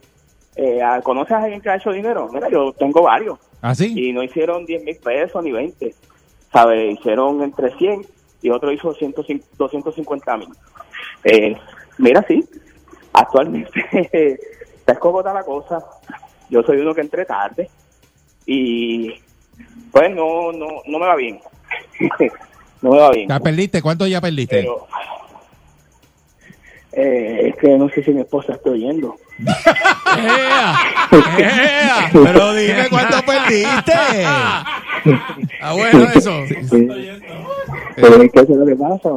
[0.55, 2.29] Eh, a- ¿Conoces a alguien que ha hecho dinero?
[2.31, 3.39] Mira, yo tengo varios.
[3.61, 3.93] ¿Ah, sí?
[3.95, 5.93] Y no hicieron 10 mil pesos ni 20.
[6.51, 6.99] ¿Sabes?
[6.99, 8.05] Hicieron entre 100
[8.41, 10.49] y otro hizo 105 250 mil.
[11.23, 11.55] Eh,
[11.97, 12.43] mira, sí.
[13.13, 13.69] Actualmente
[14.85, 15.83] está la cosa.
[16.49, 17.69] Yo soy uno que entré tarde.
[18.45, 19.13] Y
[19.91, 21.39] pues no, no, no me va bien.
[22.81, 23.29] no me va bien.
[23.29, 23.81] ¿Ya perdiste?
[23.81, 24.57] ¿Cuánto ya perdiste?
[24.57, 24.87] Pero
[26.91, 29.15] eh, es que no sé si mi esposa está oyendo.
[30.17, 30.75] ¡Ea!
[31.37, 32.09] ¡Ea!
[32.11, 33.93] Pero dime cuánto perdiste.
[34.25, 36.43] Ah, bueno, eso.
[37.95, 39.09] Pero es que eso es lo que pasa.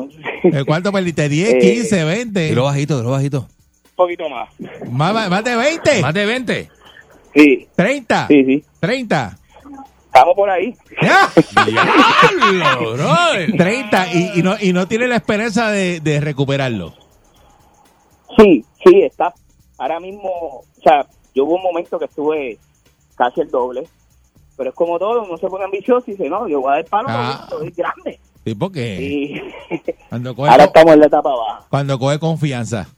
[0.43, 1.29] ¿Eh, ¿Cuánto perdiste?
[1.31, 2.41] ¿10, Eh, 15, 20?
[2.49, 3.41] Dilo bajito, dilo bajito.
[3.41, 4.49] Un poquito más.
[4.91, 6.03] ¿Más, más de 20?
[6.03, 6.71] ¿Más de 20?
[7.35, 8.27] Sí, ¿30?
[8.29, 8.65] sí, sí.
[8.81, 9.37] ¿30?
[10.07, 10.75] Estamos por ahí.
[11.01, 13.53] ¡Diablo, brother!
[13.57, 16.95] 30 y, y no, y no tiene la esperanza de, de recuperarlo.
[18.39, 19.35] Sí, sí, está.
[19.79, 22.59] Ahora mismo, o sea, yo hubo un momento que estuve
[23.17, 23.87] casi el doble.
[24.57, 26.85] Pero es como todo, uno se pone ambicioso y dice, no, yo voy a dar
[26.87, 27.47] palo Ah.
[27.51, 28.19] porque grande.
[28.45, 28.55] Y
[30.09, 31.67] cuando coge, ahora estamos en la etapa baja.
[31.69, 32.89] cuando coge confianza,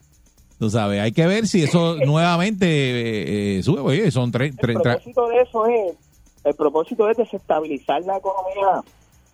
[0.58, 3.80] tú sabes, hay que ver si eso nuevamente eh, eh, sube.
[3.80, 5.96] Oye, son tres, El propósito de eso es,
[6.44, 8.82] el propósito es desestabilizar la economía,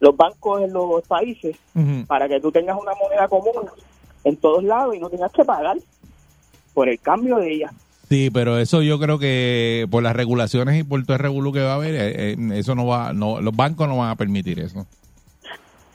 [0.00, 1.56] los bancos en los países,
[2.06, 3.52] para que tú tengas una moneda común
[4.24, 5.76] en todos lados y no tengas que pagar
[6.74, 7.70] por el cambio de ella.
[8.08, 11.60] Sí, pero eso yo creo que por las regulaciones y por todo el revolú que
[11.62, 14.60] va a haber, eh, eh, eso no va, no, los bancos no van a permitir
[14.60, 14.86] eso.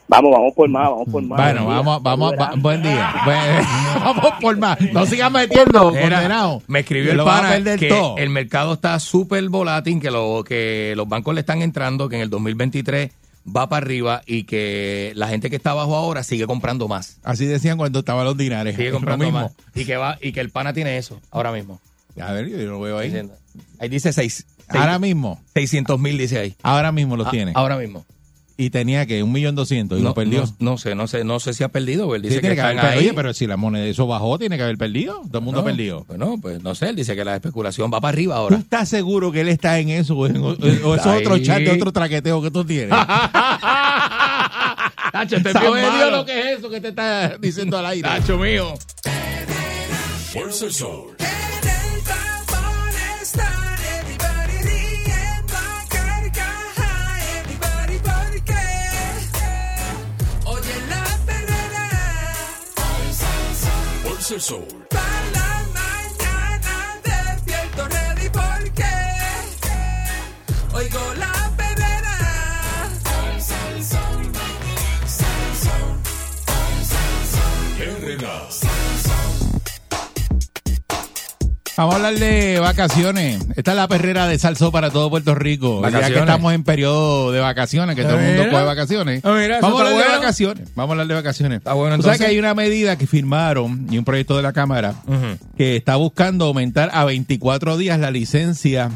[0.08, 1.38] Vamos, vamos por más, vamos por más.
[1.40, 3.14] Bueno, vamos, vamos, va- buen día.
[4.00, 4.80] Vamos por más.
[4.92, 6.62] No sigan metiendo, Era, condenado.
[6.66, 8.16] me escribió el pana que todo.
[8.18, 12.22] el mercado está súper volátil, que, lo, que los bancos le están entrando, que en
[12.22, 13.12] el 2023
[13.46, 17.18] va para arriba y que la gente que está abajo ahora sigue comprando más.
[17.22, 18.76] Así decían cuando estaban los dinares.
[18.76, 19.40] Sigue Lo comprando mismo.
[19.40, 19.52] más.
[19.74, 21.80] Y que, va, y que el pana tiene eso ahora mismo.
[22.20, 23.28] A ver, yo lo veo ahí.
[23.78, 26.54] Ahí dice seis, Ahora mismo, 600 mil, dice ahí.
[26.62, 27.52] ahora mismo los Ah, tiene.
[27.56, 28.04] Ahora mismo.
[28.62, 30.44] Y tenía que un millón doscientos y lo perdió.
[30.58, 32.56] No, no sé, no sé, no sé si ha perdido, él Sí, dice tiene que
[32.56, 33.00] que haber están perdido.
[33.00, 33.06] ahí.
[33.08, 35.22] Oye, pero si la moneda eso bajó, tiene que haber perdido.
[35.28, 36.04] Todo el mundo no, perdió.
[36.06, 38.56] Bueno, pues no sé, él dice que la especulación va para arriba ¿Tú ahora.
[38.58, 40.14] estás seguro que él está en eso?
[40.16, 40.48] O, en- o-
[40.84, 42.90] o es otro chat de otro traqueteo que tú tienes?
[45.12, 46.16] Nacho, este es ¿Sabe bien Dios malo.
[46.18, 48.08] lo que es eso que te está diciendo al aire?
[48.08, 48.74] Nacho mío.
[50.32, 51.09] Fuerza el sol.
[64.32, 64.64] El sol.
[64.90, 68.84] para la mañana despierto ready porque
[70.72, 71.19] oigo la
[81.80, 83.40] Vamos a hablar de vacaciones.
[83.56, 85.76] Esta es la perrera de Salso para todo Puerto Rico.
[85.76, 86.12] Ya Vacaciones.
[86.12, 89.24] que estamos en periodo de vacaciones, que todo el mundo coge vacaciones.
[89.24, 90.68] Ah, eso Vamos a hablar de vacaciones.
[90.74, 91.56] Vamos a hablar de vacaciones.
[91.60, 92.20] Está bueno, sabes entonces.
[92.20, 94.94] que hay una medida que firmaron y un proyecto de la Cámara
[95.56, 98.90] que está buscando aumentar a 24 días la licencia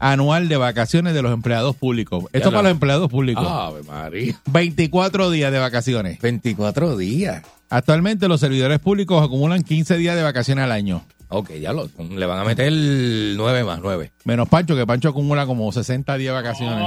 [0.00, 2.24] anual de vacaciones de los empleados públicos.
[2.32, 3.46] Esto para lo- los empleados públicos.
[3.48, 4.34] Ave María.
[4.46, 6.18] 24 días de vacaciones.
[6.20, 7.42] 24 días.
[7.70, 11.04] Actualmente los servidores públicos acumulan 15 días de vacaciones al año.
[11.36, 14.12] Ok, ya lo, le van a meter 9 más 9.
[14.24, 16.86] Menos Pancho, que Pancho acumula como 60 días de vacaciones.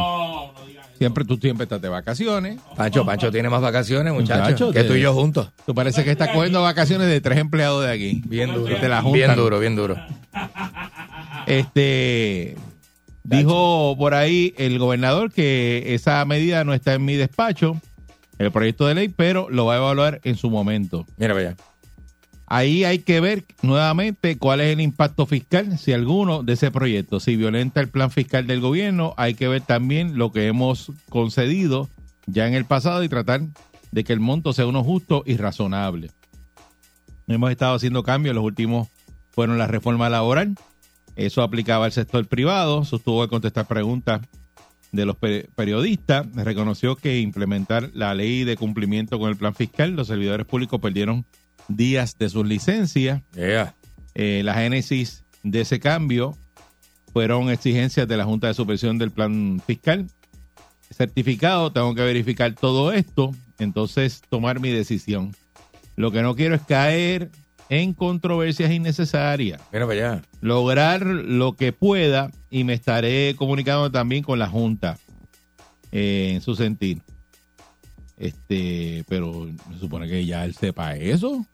[0.97, 2.57] Siempre tú siempre estás de vacaciones.
[2.77, 5.51] Pancho, Pancho tiene más vacaciones, muchachos, Muchacho, que tú y yo juntos.
[5.65, 8.21] Tú parece que estás cogiendo vacaciones de tres empleados de aquí.
[8.25, 8.73] Bien duro.
[8.79, 9.97] Te la bien duro, bien duro.
[11.45, 12.55] Este
[13.25, 17.75] dijo por ahí el gobernador que esa medida no está en mi despacho,
[18.39, 21.05] el proyecto de ley, pero lo va a evaluar en su momento.
[21.17, 21.57] Mira allá.
[22.49, 27.19] Ahí hay que ver nuevamente cuál es el impacto fiscal, si alguno, de ese proyecto.
[27.19, 31.89] Si violenta el plan fiscal del gobierno, hay que ver también lo que hemos concedido
[32.25, 33.41] ya en el pasado y tratar
[33.91, 36.09] de que el monto sea uno justo y razonable.
[37.27, 38.87] Hemos estado haciendo cambios, los últimos
[39.31, 40.55] fueron la reforma laboral,
[41.17, 44.21] eso aplicaba al sector privado, sostuvo de contestar preguntas
[44.93, 49.91] de los pe- periodistas, reconoció que implementar la ley de cumplimiento con el plan fiscal,
[49.97, 51.25] los servidores públicos perdieron
[51.67, 53.21] días de sus licencias.
[53.33, 53.75] Yeah.
[54.15, 56.37] Eh, la génesis de ese cambio
[57.13, 60.07] fueron exigencias de la Junta de Supervisión del Plan Fiscal.
[60.89, 65.35] Certificado, tengo que verificar todo esto, entonces tomar mi decisión.
[65.95, 67.31] Lo que no quiero es caer
[67.69, 69.61] en controversias innecesarias.
[69.71, 70.21] Mira para allá.
[70.41, 74.97] Lograr lo que pueda y me estaré comunicando también con la Junta
[75.91, 77.01] eh, en su sentir.
[78.17, 81.45] Este, pero se supone que ya él sepa eso.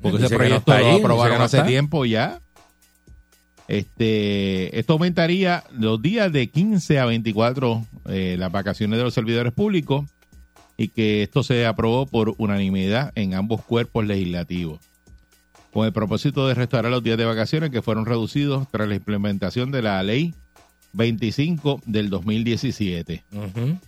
[0.00, 1.66] Porque Dice ese no proyecto está lo ahí, aprobaron no hace está.
[1.68, 2.40] tiempo ya.
[3.68, 9.52] Este, esto aumentaría los días de 15 a 24 eh, las vacaciones de los servidores
[9.52, 10.04] públicos
[10.76, 14.78] y que esto se aprobó por unanimidad en ambos cuerpos legislativos
[15.72, 19.70] con el propósito de restaurar los días de vacaciones que fueron reducidos tras la implementación
[19.72, 20.34] de la ley
[20.94, 23.24] 25 del 2017.
[23.32, 23.78] Ujú.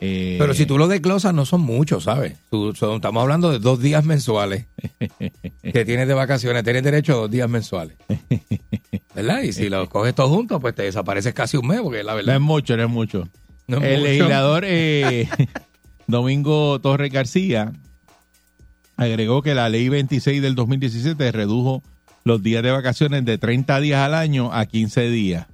[0.00, 2.36] Eh, Pero si tú lo desglosas, no son muchos, ¿sabes?
[2.50, 4.66] Tú- son- estamos hablando de dos días mensuales
[5.62, 6.62] que tienes de vacaciones.
[6.64, 7.96] Tienes derecho a dos días mensuales.
[9.14, 9.42] ¿Verdad?
[9.42, 12.16] Y si los coges todos juntos, pues te desapareces casi un mes, porque la No
[12.16, 12.34] verdad.
[12.36, 13.28] es mucho, no es mucho.
[13.66, 14.04] No es el mucho.
[14.12, 15.28] legislador eh,
[16.06, 17.72] Domingo Torres García
[18.96, 21.82] agregó que la ley 26 del 2017 redujo
[22.24, 25.46] los días de vacaciones de 30 días al año a 15 días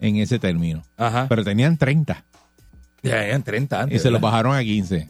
[0.00, 0.82] en ese término.
[0.96, 1.26] Ajá.
[1.28, 2.24] Pero tenían 30
[3.02, 3.96] Ya eran 30 antes.
[3.96, 4.30] y se los ¿verdad?
[4.32, 5.08] bajaron a 15.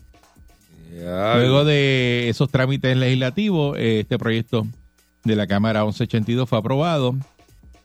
[1.01, 4.66] Ya, Luego de esos trámites legislativos, eh, este proyecto
[5.24, 7.14] de la Cámara 1182 fue aprobado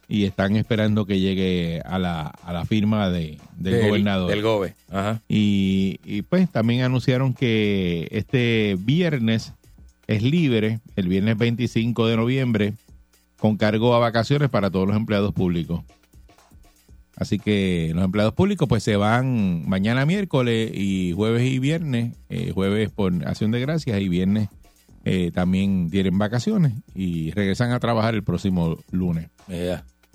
[0.09, 4.29] y están esperando que llegue a la, a la firma de, del, gobernador.
[4.29, 4.73] Del GOBE.
[4.89, 5.21] Ajá.
[5.27, 9.53] Y, y, pues también anunciaron que este viernes
[10.07, 12.73] es libre, el viernes 25 de noviembre,
[13.37, 15.81] con cargo a vacaciones para todos los empleados públicos.
[17.17, 22.51] Así que los empleados públicos pues se van mañana miércoles y jueves y viernes, eh,
[22.53, 24.49] jueves por acción de gracias y viernes
[25.03, 29.29] eh, también tienen vacaciones y regresan a trabajar el próximo lunes.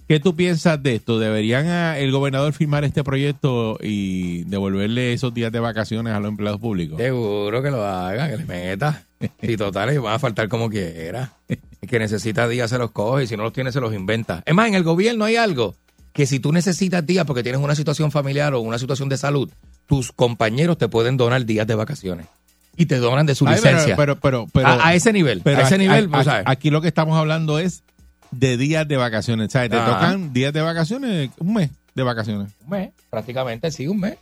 [0.06, 1.18] ¿Qué tú piensas de esto?
[1.18, 6.28] ¿Deberían ah, el gobernador firmar este proyecto y devolverle esos días de vacaciones a los
[6.28, 6.98] empleados públicos?
[6.98, 9.04] Seguro que lo haga, que le meta.
[9.40, 11.32] Y total, va a faltar como quiera.
[11.48, 14.42] El que necesita días se los coge y si no los tiene se los inventa.
[14.44, 15.76] Es más, en el gobierno hay algo
[16.12, 19.50] que si tú necesitas días porque tienes una situación familiar o una situación de salud,
[19.86, 22.26] tus compañeros te pueden donar días de vacaciones.
[22.76, 23.96] Y te donan de su Ay, licencia.
[23.96, 25.42] Pero, pero, pero, a, a ese nivel.
[25.44, 26.44] pero a ese aquí- nivel, a- pues, ¿sabes?
[26.46, 27.82] aquí lo que estamos hablando es
[28.30, 29.52] de días de vacaciones.
[29.52, 29.70] ¿sabes?
[29.70, 29.92] Te Ajá.
[29.92, 32.50] tocan días de vacaciones, un mes de vacaciones.
[32.64, 34.16] Un mes, prácticamente, sí, un mes.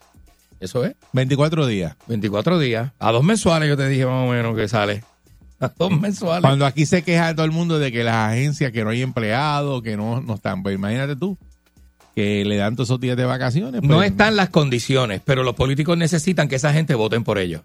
[0.58, 0.94] Eso es.
[1.12, 1.94] 24 días.
[2.08, 2.90] 24 días.
[2.98, 5.04] A dos mensuales yo te dije más o menos que sale.
[5.60, 6.42] A dos mensuales.
[6.42, 9.82] Cuando aquí se queja todo el mundo de que las agencias, que no hay empleados,
[9.82, 10.62] que no, no están.
[10.62, 11.38] Pues imagínate tú,
[12.14, 13.82] que le dan todos esos días de vacaciones.
[13.82, 17.62] No pues, están las condiciones, pero los políticos necesitan que esa gente voten por ellos.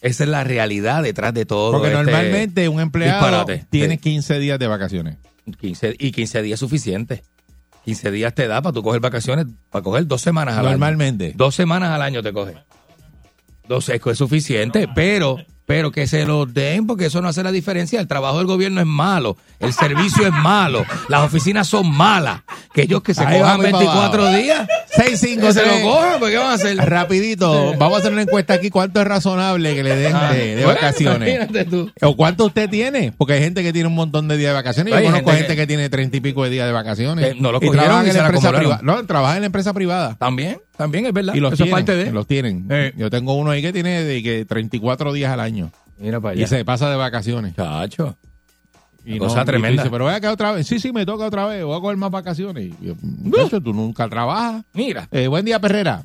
[0.00, 1.72] Esa es la realidad detrás de todo.
[1.72, 3.66] Porque este normalmente un empleado disparate.
[3.70, 4.00] tiene Sí.
[4.00, 5.16] 15 días de vacaciones.
[5.60, 7.22] 15, y 15 días es suficiente.
[7.84, 11.26] 15 días te da para tú coger vacaciones, para coger dos semanas al Normalmente.
[11.26, 11.34] año.
[11.36, 12.54] Dos semanas al año te coge.
[13.68, 18.00] Dos es suficiente, pero pero que se los den porque eso no hace la diferencia.
[18.00, 22.40] El trabajo del gobierno es malo, el servicio es malo, las oficinas son malas.
[22.74, 24.36] Que ellos que se Ahí cojan vamos para 24 abajo.
[24.38, 26.76] días, 6, 5, que se lo cojan, ¿qué van a hacer?
[26.78, 28.70] Rapidito, vamos a hacer una encuesta aquí.
[28.70, 31.48] ¿Cuánto es razonable que le den Ah, de, de bueno, vacaciones?
[31.68, 31.90] tú.
[32.00, 33.12] ¿O cuánto usted tiene?
[33.16, 34.90] Porque hay gente que tiene un montón de días de vacaciones.
[34.92, 37.32] Yo Hay conozco gente que- que, tiene treinta y pico de días de vacaciones.
[37.32, 38.80] Eh, no lo y trabajan en la empresa privada.
[38.82, 40.16] No, trabajan en la empresa privada.
[40.18, 41.34] También, también es verdad.
[41.34, 41.78] Y los eso tienen.
[41.78, 42.10] es parte de.
[42.10, 42.66] Los tienen.
[42.70, 42.92] Eh.
[42.96, 45.51] Yo tengo uno ahí que tiene de que 34 días al año.
[45.98, 46.46] Mira para Y allá.
[46.48, 47.54] se pasa de vacaciones.
[47.54, 48.16] Chacho.
[49.04, 49.70] Y Cosa no- y tremenda.
[49.82, 50.66] dices, pero voy a quedar otra vez.
[50.66, 51.64] Sí, sí, me toca otra vez.
[51.64, 52.64] Voy a coger más vacaciones.
[52.80, 54.64] Y yo, "Muchacho, tú nunca trabajas.
[54.72, 55.08] Mira.
[55.10, 56.02] Eh, buen día, Perrera.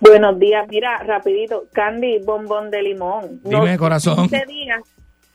[0.00, 3.40] Buenos días, mira, rapidito, Candy, bombón de limón.
[3.44, 4.28] Dime, corazón.
[4.28, 4.80] 15 días,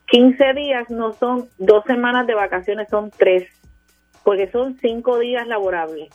[0.08, 3.48] 15 días no son dos semanas de vacaciones, son tres,
[4.22, 6.10] porque son cinco días laborables.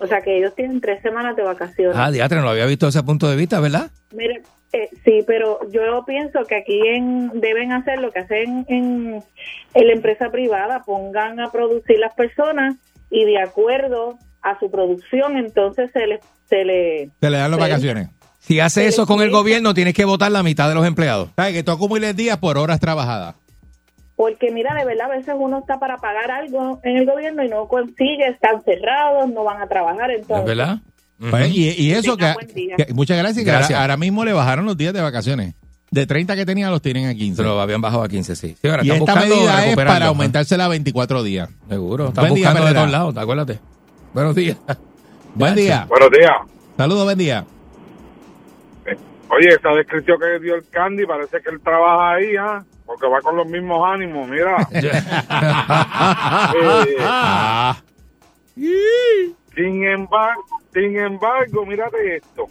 [0.00, 1.96] O sea que ellos tienen tres semanas de vacaciones.
[1.96, 3.90] Ah, diatre, no lo había visto desde ese punto de vista, ¿verdad?
[4.12, 4.40] Mira,
[4.74, 9.22] eh, sí, pero yo pienso que aquí en, deben hacer lo que hacen en,
[9.72, 12.74] en la empresa privada, pongan a producir las personas
[13.08, 16.20] y de acuerdo a su producción, entonces se les...
[16.48, 18.08] Se le, Te le dan las vacaciones.
[18.38, 21.30] Si hace eso con el gobierno, tienes que votar la mitad de los empleados.
[21.36, 21.54] ¿Sabes?
[21.54, 23.36] Que tú acumules días por horas trabajadas.
[24.16, 27.48] Porque mira, de verdad, a veces uno está para pagar algo en el gobierno y
[27.48, 30.40] no consigue, están cerrados, no van a trabajar, entonces...
[30.40, 30.78] ¿Es verdad?
[31.18, 32.76] Pues, y, y eso que, día.
[32.76, 33.70] que- muchas gracias, que Gracias.
[33.70, 35.54] ahora, ahora mismo le bajaron los días de vacaciones.
[35.90, 37.36] De 30 que tenían los tienen a 15.
[37.36, 38.56] Se lo habían bajado a 15, sí.
[38.60, 41.48] Sí, ahora y esta medida es para aumentársela a 24 días.
[41.68, 42.80] Seguro, están Buen día, buscando de Perrera.
[42.80, 43.60] todos lados, acuérdate.
[44.12, 44.56] Buenos días.
[45.36, 45.86] Buen día.
[45.88, 46.32] Buenos días.
[46.76, 47.44] Saludos, buen día.
[49.30, 52.64] Oye, esa descripción que dio el Candy parece que él trabaja ahí, ¿ah?
[52.86, 54.68] Porque va con los mismos ánimos, mira.
[58.56, 60.42] Eh, sin embargo,
[60.74, 62.46] sin embargo, mírate esto.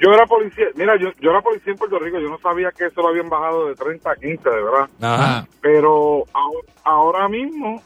[0.00, 2.86] Yo era policía, mira, yo, yo era policía en Puerto Rico, yo no sabía que
[2.86, 4.88] eso lo habían bajado de 30 a 15, de verdad.
[5.00, 5.46] Ajá.
[5.60, 7.82] Pero ahora, ahora mismo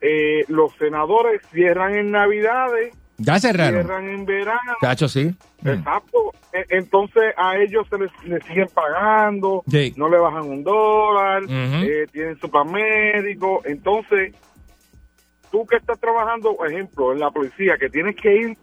[0.00, 3.82] eh, los senadores cierran en Navidades, Ya cerraron.
[3.82, 4.72] cierran en verano.
[4.82, 5.34] Chacho, sí.
[5.64, 6.32] Exacto.
[6.52, 9.94] E- Entonces a ellos se les, les siguen pagando, Sí.
[9.96, 13.62] no le bajan un dólar, eh, tienen su plan médico.
[13.64, 14.34] Entonces,
[15.50, 18.58] tú que estás trabajando, por ejemplo, en la policía, que tienes que ir,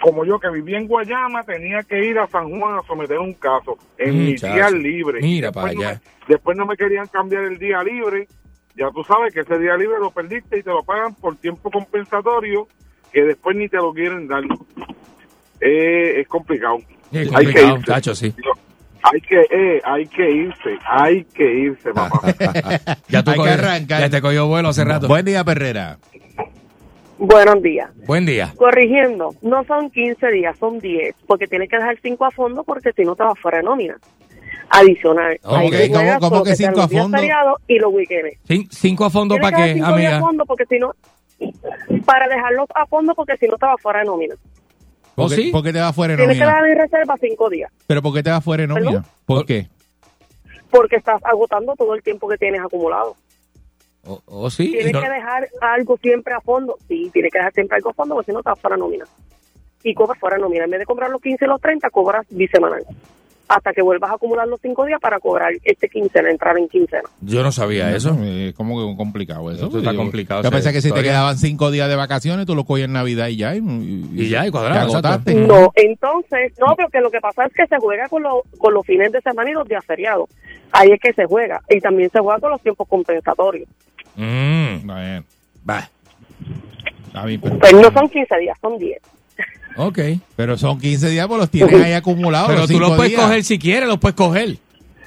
[0.00, 3.34] como yo que vivía en Guayama, tenía que ir a San Juan a someter un
[3.34, 5.20] caso en Mm, mi día libre.
[5.20, 6.00] Mira Después para no allá.
[6.04, 8.26] me- después no me querían cambiar el día libre.
[8.76, 11.70] Ya tú sabes que ese día libre lo perdiste y te lo pagan por tiempo
[11.70, 12.68] compensatorio
[13.12, 14.42] que después ni te lo quieren dar.
[15.60, 16.78] Eh, es complicado.
[17.12, 17.86] Es hay que complicado, irse.
[17.86, 18.34] chacho, sí.
[19.02, 22.20] Hay que, eh, hay que irse, hay que irse, papá.
[23.08, 24.00] Ya, tú Hay que cogió- arrancar.
[24.00, 25.06] ya te cogió vuelo hace rato.
[25.08, 25.98] Buen día, Perrera.
[27.18, 27.90] Buenos días.
[28.06, 28.52] Buen día.
[28.56, 32.92] Corrigiendo, no son 15 días, son 10, porque tienes que dejar 5 a fondo porque
[32.92, 33.96] si no te vas fuera de nómina.
[34.68, 35.38] Adicional.
[35.44, 35.72] Oh, Ahí ok.
[35.72, 35.90] te
[36.20, 37.16] ¿Cómo- que que sean cinco a los días fondo?
[37.18, 38.38] feriados y los weekends.
[38.48, 40.16] Cin- ¿Cinco a fondo para que qué, cinco días amiga?
[40.16, 40.92] a fondo porque si no,
[42.04, 44.34] para dejarlos a fondo porque si no te vas fuera de nómina.
[45.14, 46.56] ¿Por qué, por qué te vas fuera de Tienes que nómina?
[46.62, 48.86] dejar en reserva 5 días ¿Pero por qué te vas fuera de nómina?
[48.90, 49.04] ¿Perdón?
[49.24, 49.68] ¿Por qué?
[50.68, 53.14] porque estás agotando todo el tiempo que tienes acumulado.
[54.06, 54.70] ¿O Oh, sí?
[54.72, 56.76] Tienes No- que dejar algo siempre a fondo.
[56.88, 58.80] Sí, tienes que dejar siempre algo a fondo porque si no te vas fuera de
[58.80, 59.04] nómina.
[59.82, 60.64] Y cobras fuera de nómina.
[60.64, 62.84] En vez de cobrar los 15 y los 30, cobras bisemanal.
[63.48, 67.08] Hasta que vuelvas a acumular los 5 días para cobrar este quincena, entrar en quincena.
[67.20, 68.16] Yo no sabía eso.
[68.20, 69.66] Es como que complicado eso.
[69.66, 72.56] Esto está Yo- complicado, Yo pensé que si te quedaban cinco días de vacaciones, tú
[72.56, 73.54] lo cogías en Navidad y ya.
[73.54, 73.60] Y,
[74.14, 75.00] Y ya, y cuadrado.
[75.46, 78.84] No, entonces, no, porque lo que pasa es que se juega con, los con los
[78.84, 80.28] fines de semana y los días feriados.
[80.72, 81.60] Ahí es que se juega.
[81.68, 83.68] Y también se juega con los tiempos compensatorios.
[84.16, 84.86] Mm.
[84.86, 85.24] Bien.
[85.68, 85.88] Va.
[87.14, 88.98] A mí, pero, Pues no son 15 días, son 10.
[89.78, 89.98] Ok.
[90.36, 92.48] pero son 15 días, pues los tienes ahí acumulados.
[92.48, 93.22] Pero los tú los puedes días.
[93.22, 94.56] coger si quieres, los puedes coger.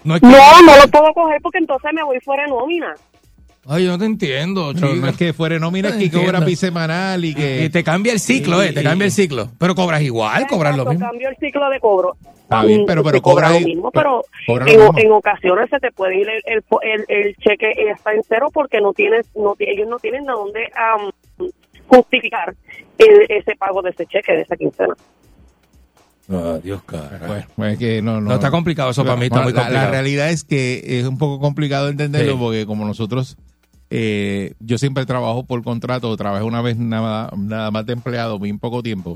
[0.04, 0.28] No es que...
[0.28, 2.96] No, no lo puedo coger porque entonces me voy fuera de nómina.
[3.72, 4.88] Ay, yo no te entiendo, chica.
[4.96, 6.26] no es que fuera de nómina, es que Entiendo.
[6.32, 7.66] cobras bisemanal y que...
[7.66, 9.50] Y te cambia el ciclo, eh, te cambia el ciclo.
[9.60, 11.06] Pero cobras igual, cobras lo mismo.
[11.08, 12.16] Cambio el ciclo de cobro.
[12.42, 14.94] Está bien, pero- pero se cobra cobra lo mismo, pero cobra lo en, mismo.
[14.98, 18.82] en ocasiones se te puede ir el, el, el- el cheque está en cero porque
[18.82, 21.12] no tienes, no, ellos no tienen a dónde am,
[21.88, 22.56] justificar
[22.98, 24.96] el- ese pago de ese cheque, de esa quincena.
[26.32, 27.20] Ah, Dios, cara.
[27.28, 29.54] Pues, pues es que no, no, No, está complicado eso para mí, está Bueno, muy
[29.54, 29.86] la- complicado.
[29.86, 32.38] La, realidad es que es un poco complicado entenderlo Sí.
[32.40, 33.38] porque como nosotros,
[33.92, 38.60] eh, yo siempre trabajo por contrato, trabajé una vez nada, nada más de empleado, bien
[38.60, 39.16] poco tiempo.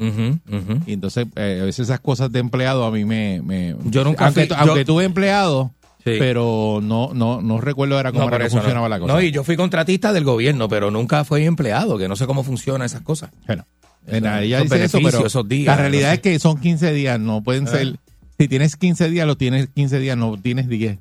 [0.88, 3.42] Y entonces, eh, a veces esas cosas de empleado a mí me...
[3.44, 5.72] me- Yo nunca aunque, fui- yo- tuve empleado,
[6.06, 6.16] Sí.
[6.20, 8.96] pero no no no recuerdo cómo No, era eso funcionaba no.
[8.96, 9.14] la cosa.
[9.14, 12.44] No, y yo fui contratista del gobierno, pero nunca fui empleado, que no sé cómo
[12.44, 13.30] funcionan esas cosas.
[13.48, 13.66] Bueno,
[14.08, 16.16] en- ella dice eso, pero esos días, la realidad no sé.
[16.16, 17.72] es que son 15 días, no pueden Ah.
[17.72, 17.96] ser...
[18.38, 20.98] Si tienes 15 días, lo tienes 15 días, no tienes 10.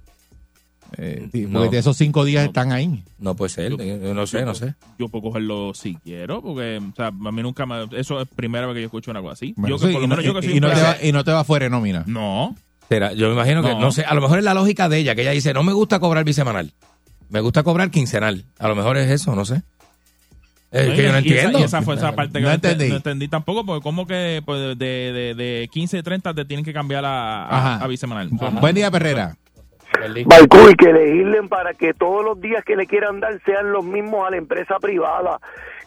[0.99, 1.61] Eh, No.
[1.61, 3.03] porque esos 5 días están ahí.
[3.19, 4.75] No puede ser, yo no sé, no sé.
[4.99, 7.87] Yo puedo cogerlo si quiero, porque o sea, a mí nunca me...
[7.97, 9.55] Eso es primera vez que yo escucho una cosa así.
[9.57, 10.83] Bueno, yo que sí, por lo y, no, menos yo que soy y no te
[10.83, 12.05] va, y no te va fuera de nómina.
[12.07, 12.55] No.
[12.89, 13.91] Será, yo me imagino que, No.
[13.93, 15.99] sé, a lo mejor es la lógica de ella, que ella dice, no me gusta
[15.99, 16.73] cobrar bisemanal,
[17.31, 18.45] me gusta cobrar quincenal.
[18.59, 19.63] A lo mejor es eso, no sé.
[20.71, 21.59] Es No, que yo no y esa- entiendo.
[21.59, 22.91] Y esa fue esa parte que No no, ente- entendí.
[22.91, 26.73] no entendí tampoco, porque como que pues, de, de, de 15 30 te tienen que
[26.73, 28.29] cambiar a, a bisemanal.
[28.31, 29.37] Buen día, Perrera.
[30.27, 34.27] Balcuy, que legislen para que todos los días que le quieran dar sean los mismos
[34.27, 35.41] a la empresa privada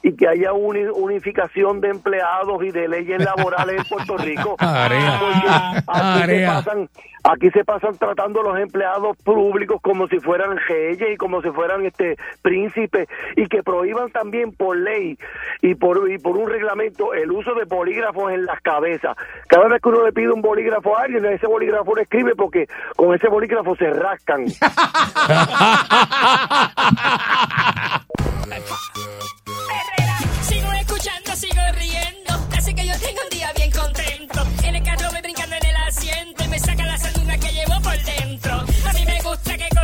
[0.08, 4.56] y que haya uni- unificación de empleados y de leyes laborales en Puerto Rico.
[5.86, 6.90] Porque aquí se, pasan,
[7.24, 11.50] aquí se pasan tratando a los empleados públicos como si fueran reyes y como si
[11.50, 15.18] fueran este príncipes y que prohíban también por ley
[15.64, 19.18] y por, y por un reglamento el uso de bolígrafos en las cabezas.
[19.48, 22.68] Cada vez que uno le pide un bolígrafo a alguien, ese bolígrafo no escribe porque
[22.96, 24.46] con ese bolígrafo se rascan.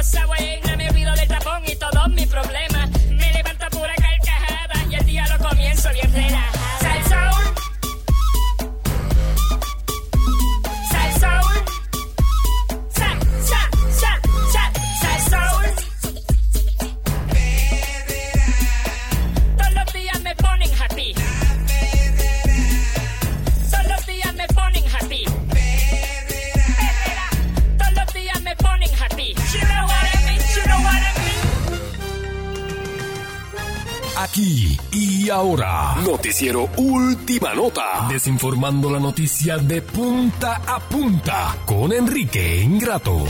[0.01, 0.75] cosa buena.
[0.77, 2.89] Me olvido del tapón y todos mis problemas.
[3.11, 6.80] Me levanto a pura carcajada y el día lo comienzo bien relajada.
[34.23, 42.61] Aquí y ahora, noticiero Última Nota, desinformando la noticia de punta a punta con Enrique
[42.61, 43.23] Ingrato.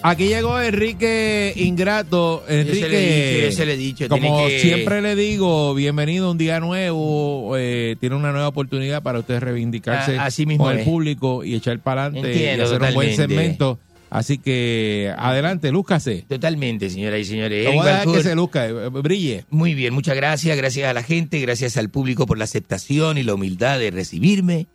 [0.00, 2.44] Aquí llegó Enrique Ingrato.
[2.48, 7.56] Enrique, Ese le dicho, como que- siempre le digo, bienvenido a un día nuevo.
[7.58, 11.54] eh, tiene una nueva oportunidad para usted reivindicarse A- así mismo con el público y
[11.54, 13.78] echar para adelante y hacer un buen segmento.
[14.10, 16.24] Así que adelante, lúzcase.
[16.28, 17.64] Totalmente, señoras y señores.
[17.64, 19.44] Lo voy a dejar que se luzca, eh, brille.
[19.50, 20.56] Muy bien, muchas gracias.
[20.56, 24.66] Gracias a la gente, gracias al público por la aceptación y la humildad de recibirme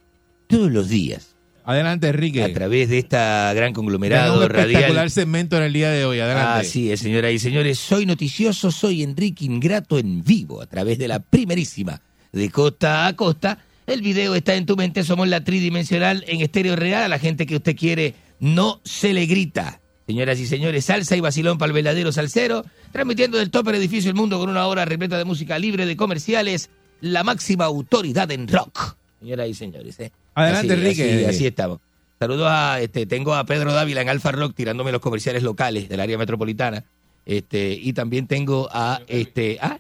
[0.48, 1.34] todos los días
[1.66, 2.44] Adelante, Enrique.
[2.44, 5.12] a través de esta gran conglomerado un espectacular radial.
[5.12, 6.20] segmento en el día de hoy.
[6.20, 6.68] Adelante.
[6.68, 7.80] Así es, señoras y señores.
[7.80, 12.02] Soy noticioso, soy Enrique Ingrato en vivo a través de la primerísima
[12.34, 16.76] de costa a costa El video está en tu mente, somos la tridimensional en estéreo
[16.76, 17.04] real.
[17.04, 19.80] A la gente que usted quiere no se le grita.
[20.06, 24.16] Señoras y señores, salsa y vacilón para el verdadero salsero, transmitiendo del top edificio El
[24.16, 26.70] Mundo con una hora repleta de música libre de comerciales,
[27.00, 28.98] la máxima autoridad en rock.
[29.20, 30.12] Señoras y señores, ¿eh?
[30.36, 31.04] Adelante, Enrique.
[31.04, 31.80] Así, así estamos.
[32.20, 36.00] Saludos a, este, tengo a Pedro Dávila en Alfa Rock tirándome los comerciales locales del
[36.00, 36.86] área metropolitana.
[37.26, 39.80] Este, y también tengo a, este, ah,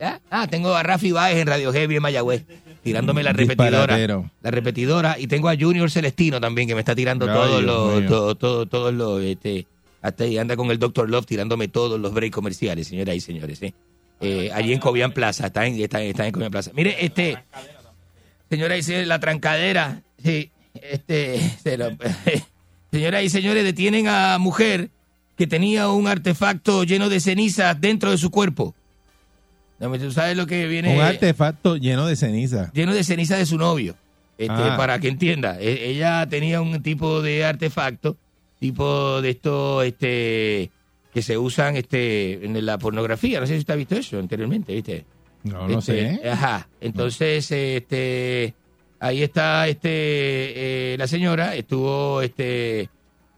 [0.00, 2.44] ah, ah, tengo a Rafi Baez en Radio Heavy en Mayagüez,
[2.88, 3.70] tirándome la repetidora.
[3.96, 4.30] Disparatero.
[4.42, 5.18] La repetidora.
[5.18, 8.66] Y tengo a Junior Celestino también, que me está tirando Ay, todos los, todo, todo-
[8.66, 9.66] todos los, este,
[10.02, 11.08] hasta ahí anda con el Dr.
[11.08, 13.74] Love tirándome todos los breaks comerciales, señoras y señores, ¿eh?
[14.20, 16.72] Eh, allí en Cobian Plaza, está en, está, está en Cobian Plaza.
[16.74, 17.38] Mire, este,
[18.50, 21.90] señoras y señores, la trancadera, sí, este, se lo-
[22.90, 24.90] señoras y señores, detienen a mujer
[25.36, 28.74] que tenía un artefacto lleno de cenizas dentro de su cuerpo.
[29.78, 30.94] ¿Tú sabes lo que viene?
[30.94, 32.70] Un artefacto lleno de ceniza.
[32.74, 33.94] lleno de ceniza de su novio.
[34.36, 34.76] Este, Ah.
[34.76, 38.16] Para que entienda, E- ella tenía un tipo de artefacto,
[38.60, 40.70] tipo de esto, este,
[41.12, 43.40] que se usan, este, en la pornografía.
[43.40, 45.04] No sé si usted ha visto eso anteriormente, ¿viste?
[45.44, 46.28] No, no Este, sé.
[46.28, 46.68] Ajá.
[46.80, 48.54] Entonces, este,
[49.00, 49.88] ahí está, este,
[50.94, 52.90] eh, la señora estuvo, este,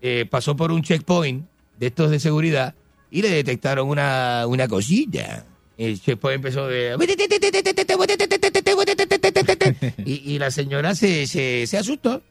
[0.02, 1.44] eh, pasó por un checkpoint
[1.78, 2.74] de estos de seguridad
[3.10, 5.44] y le detectaron una, una cosilla.
[5.80, 6.94] El checkpoint empezó de...
[10.04, 12.22] Y, y la señora se, se, se asustó.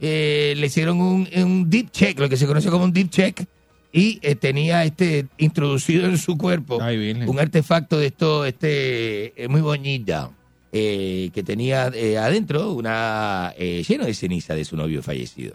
[0.00, 3.44] Eh, le hicieron un, un deep check, lo que se conoce como un deep check,
[3.92, 9.60] y eh, tenía este introducido en su cuerpo un artefacto de esto este eh, muy
[9.60, 10.34] bonito
[10.72, 15.54] eh, que tenía eh, adentro una lleno de ceniza de su novio fallecido.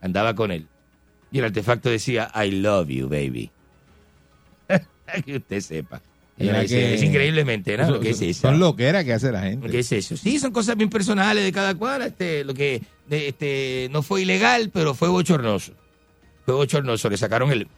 [0.00, 0.66] Andaba con él.
[1.30, 3.50] Y el artefacto decía I love you, baby.
[5.24, 6.02] que usted sepa.
[6.40, 7.84] Es, que- es increíblemente, ¿no?
[7.84, 8.48] Eso- ¿Qué es eso?
[8.48, 9.68] Son loqueras que hace la gente.
[9.68, 10.16] ¿Qué es eso?
[10.16, 12.02] Sí, son cosas bien personales de cada cual.
[12.02, 12.80] Este, lo que
[13.10, 15.72] este, no fue ilegal, pero fue bochornoso.
[16.46, 17.10] Fue bochornoso.
[17.10, 17.68] Le sacaron el.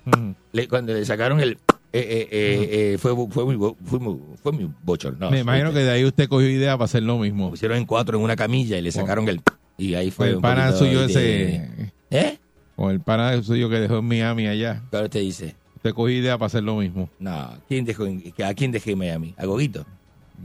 [0.53, 1.53] le- cuando le sacaron el.
[1.53, 1.59] eh,
[1.95, 5.31] eh, eh, eh, fue, fue, muy, bo- fue, muy, fue muy bochornoso.
[5.33, 7.51] Me imagino que de ahí usted cogió idea para hacer lo mismo.
[7.51, 9.41] pusieron en cuatro en una camilla y le sacaron el.
[9.77, 10.29] Y ahí fue.
[10.29, 11.93] Con el pana suyo de- ese.
[12.11, 12.39] ¿Eh?
[12.77, 14.83] Con el pana suyo que dejó en Miami allá.
[14.91, 15.57] Claro, usted dice.
[15.83, 17.11] Usted cogió idea para hacer lo mismo.
[17.19, 19.35] No, ¿quién dejó, en- ¿a quién dejé en Miami?
[19.37, 19.85] ¿A Goguito?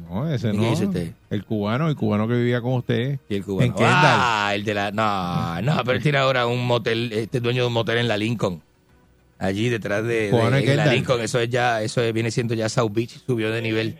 [0.09, 0.71] No, ese ¿Y no.
[0.71, 1.11] usted?
[1.29, 3.19] El cubano, el cubano que vivía con usted.
[3.29, 3.67] Y el cubano.
[3.77, 3.83] En.
[3.85, 4.91] Ah, el de la.
[4.91, 8.61] No, no, pero tiene ahora un motel, este dueño de un motel en la Lincoln.
[9.39, 10.88] Allí detrás de, de- en en la.
[10.93, 11.21] Lincoln.
[11.21, 13.95] Eso es ya, eso es- viene siendo ya South Beach, subió de nivel.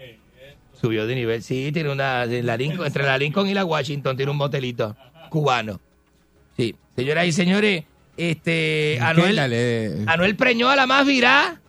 [0.80, 1.42] Subió de nivel.
[1.44, 2.26] Sí, tiene una.
[2.28, 4.96] de la Lincoln, entre la Lincoln y la Washington tiene un motelito
[5.30, 5.80] cubano.
[6.56, 6.76] Sí.
[6.96, 7.84] Señoras y señores,
[8.18, 9.00] este.
[9.02, 9.40] Anuel,
[10.08, 11.62] Anuel preñó a la más virá.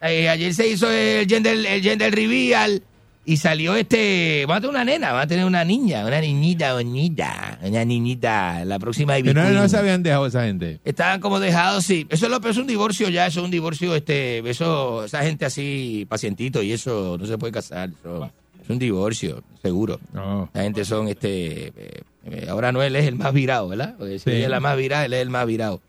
[0.00, 2.82] Eh, ayer se hizo el gender, el gender reveal
[3.24, 4.46] y salió este.
[4.46, 8.64] Va a tener una nena, va a tener una niña, una niñita bonita, una niñita,
[8.64, 10.80] la próxima que no, no se habían dejado esa gente.
[10.84, 12.06] Estaban como dejados, sí.
[12.10, 15.44] Eso es lo es un divorcio ya, eso es un divorcio, este, eso, esa gente
[15.44, 17.90] así, pacientito y eso no se puede casar.
[18.00, 18.30] eso
[18.62, 20.00] es un divorcio, seguro.
[20.12, 20.50] No.
[20.52, 22.02] La gente son, este, eh,
[22.48, 23.94] ahora Anuel es el más virado, ¿verdad?
[23.98, 24.36] Porque si Sí.
[24.36, 25.80] ella es la más virada, él es el más virado.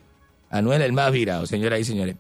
[0.50, 2.16] Anuel es el más virado, señoras y señores.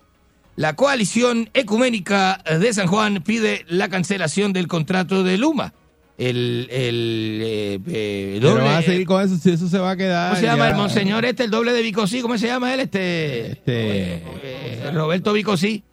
[0.55, 5.73] La coalición ecuménica de San Juan pide la cancelación del contrato de Luma.
[6.15, 9.91] El, el, eh, eh, Pero doble- van a seguir con eso, si eso se va
[9.91, 10.29] a quedar.
[10.29, 10.69] ¿Cómo se llama ya.
[10.69, 12.21] el monseñor este, el doble de Vicosí?
[12.21, 12.81] ¿Cómo se llama él?
[12.81, 15.83] Este, Este, eh, Roberto Vicosí.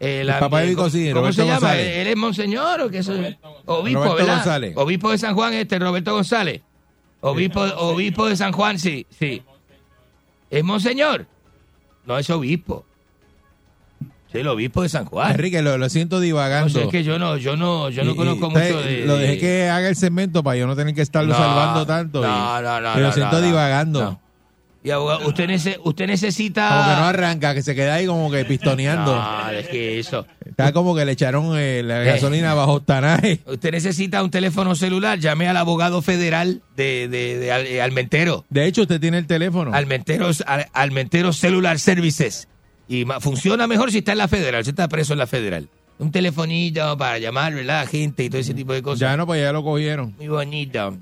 [0.00, 1.60] Eh, El papá de Vicosí, ¿Cómo Roberto se llama?
[1.60, 1.96] González.
[1.96, 3.08] ¿Él es monseñor o qué es?
[3.08, 4.34] Obispo, Roberto ¿verdad?
[4.34, 4.72] González.
[4.76, 6.60] Obispo de San Juan, este, Roberto González.
[7.20, 9.42] Obispo, obispo de San Juan, sí, sí.
[10.50, 11.26] ¿Es monseñor?
[12.06, 12.84] No, es obispo.
[14.32, 15.30] Sí, el obispo de San Juan.
[15.32, 16.78] Enrique, lo, lo siento divagando.
[16.78, 19.04] No es que yo no, yo no, yo no Y- conozco mucho de...
[19.06, 21.86] Lo dejé de- que haga el segmento para yo no tener que estarlo No, salvando
[21.86, 22.20] tanto.
[22.20, 23.46] y- no, no, no, lo no, siento no, no.
[23.46, 24.20] divagando.
[24.84, 26.68] Y abogado, usted, nece- usted necesita...
[26.68, 29.12] Como que no arranca, que se queda ahí como que pistoneando.
[29.48, 30.24] No, es que eso.
[30.46, 32.06] Está como que le echaron eh, la Eh.
[32.06, 33.40] gasolina bajo octanaje.
[33.46, 38.44] Usted necesita un teléfono celular, llame al abogado federal de, de, eh, Almentero.
[38.50, 39.72] De hecho, usted tiene el teléfono.
[39.74, 42.46] Almenteros, Al- Almentero Cellular Services.
[42.86, 45.68] Y funciona mejor si está en la federal, si está preso en la federal.
[45.98, 47.86] Un telefonito para llamar, ¿verdad?
[47.88, 49.00] Gente y todo ese tipo de cosas.
[49.00, 50.14] Ya no, pues ya lo cogieron.
[50.16, 50.96] Muy bonito.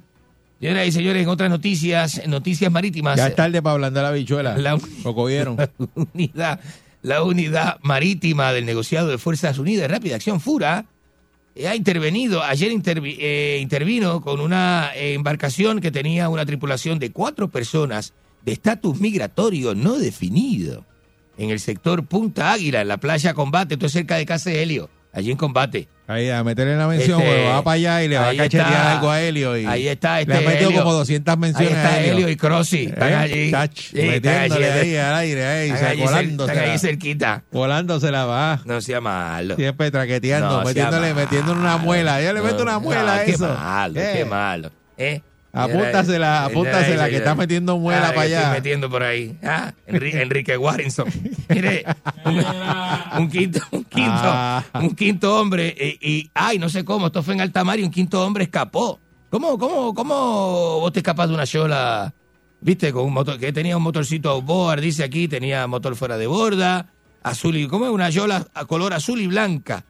[0.61, 3.17] Señoras y señores, en otras noticias, noticias marítimas.
[3.17, 4.57] Ya es tarde para ablandar la bichuela.
[4.57, 5.57] La- Lo cogieron.
[6.15, 6.61] unidad,
[7.03, 10.87] la unidad marítima del negociado de Fuerzas Unidas, Rápida Acción Fura,
[11.55, 16.99] eh, ha intervenido, ayer intervi- eh, intervino con una eh, embarcación que tenía una tripulación
[16.99, 20.85] de cuatro personas de estatus migratorio no definido
[21.39, 24.63] en el sector Punta Águila, en la playa Combate, esto es cerca de Casa de
[24.63, 25.89] Helio, allí en combate.
[26.09, 28.93] Ahí, a meterle la mención, Este, va para allá y le va a cachetear está.
[28.93, 29.57] algo a Helio.
[29.57, 30.83] Y Ahí está este Le ha metido Helio.
[30.85, 32.13] como 200 menciones Ahí está a Helio.
[32.13, 33.51] Helio y Crossy, están Eh, allí.
[33.51, 36.53] tach, Sí, están metiéndole allí, ahí al aire, ahí, están allí volándosela.
[36.61, 37.43] están ahí cerquita.
[37.51, 38.61] Volándosela va.
[38.65, 39.57] No sea malo.
[39.57, 41.15] Siempre traqueteando, No metiéndole, malo.
[41.27, 42.23] metiéndole una muela.
[42.23, 43.49] Ya le meto una muela a qué eso.
[43.49, 44.71] malo, Eh, qué malo.
[44.97, 45.23] ¿Eh?
[45.65, 48.39] Apúntasela, apúntasela, que está metiendo muela Ah, para allá.
[48.41, 49.37] Estoy metiendo por ahí.
[49.43, 51.07] Ah, Enri- Enrique Warrington.
[51.49, 51.85] Mire,
[52.25, 52.45] un,
[53.19, 54.65] un quinto, un quinto, Ah.
[54.75, 55.75] un quinto hombre.
[55.79, 58.45] eh, y, ay, no sé cómo, esto fue en alta mar y un quinto hombre
[58.45, 59.01] escapó.
[59.31, 60.15] ¿Cómo, cómo, cómo
[60.81, 62.13] vos te escapas de una chola?
[62.61, 62.93] ¿Viste?
[62.93, 66.87] Con un motor, que tenía un motorcito outboard, dice aquí, tenía motor fuera de borda,
[67.23, 67.91] azul y, ¿cómo es?
[67.93, 69.85] Una yola a color azul y blanca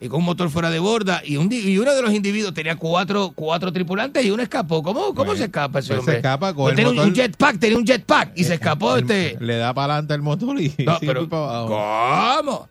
[0.00, 2.76] y con un motor fuera de borda y, un, y uno de los individuos tenía
[2.76, 4.82] cuatro, cuatro tripulantes y uno escapó.
[4.82, 6.12] ¿Cómo, cómo se escapa ese pues hombre?
[6.14, 8.54] se escapa con Pues el tenía un- motor- un jetpack, tenía un jetpack y se
[8.54, 9.36] escapó El- este.
[9.40, 12.42] Le da para adelante el motor y No, pero para abajo.
[12.44, 12.68] ¿cómo?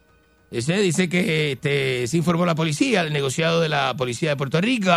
[0.49, 4.61] Dice, dice que este, se informó la policía, el negociado de la policía de Puerto
[4.61, 4.91] Rico.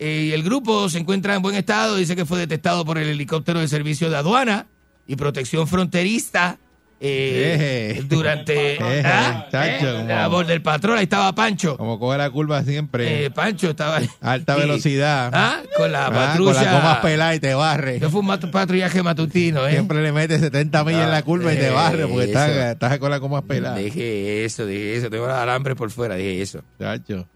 [0.00, 1.94] eh, y el grupo se encuentra en buen estado.
[1.94, 4.66] Dice que fue detectado por el helicóptero de servicio de aduana
[5.06, 6.58] y protección fronteriza.
[7.06, 8.02] Eh, Eh.
[8.08, 9.46] durante ¿ah?
[9.50, 11.76] chacho, Eh, como- la voz del patrón, ahí estaba Pancho.
[11.76, 13.26] Como coge la curva siempre.
[13.26, 14.08] Eh, Pancho estaba ahí.
[14.20, 15.30] alta velocidad.
[15.32, 15.60] ¿Ah?
[15.76, 16.54] Con la Ah, patrulla.
[16.54, 17.96] Con la comas pelada y te barre.
[17.96, 19.72] Eso fue un mat- patrullaje matutino, ¿eh?
[19.72, 22.98] Siempre le mete 70 millas en la curva y te Eh, barre porque estás, estás
[22.98, 23.76] con la comas pelada.
[23.76, 25.10] Dije eso, dije eso.
[25.10, 26.62] Tengo los alambres por fuera, dije eso.
[26.78, 27.28] Chacho.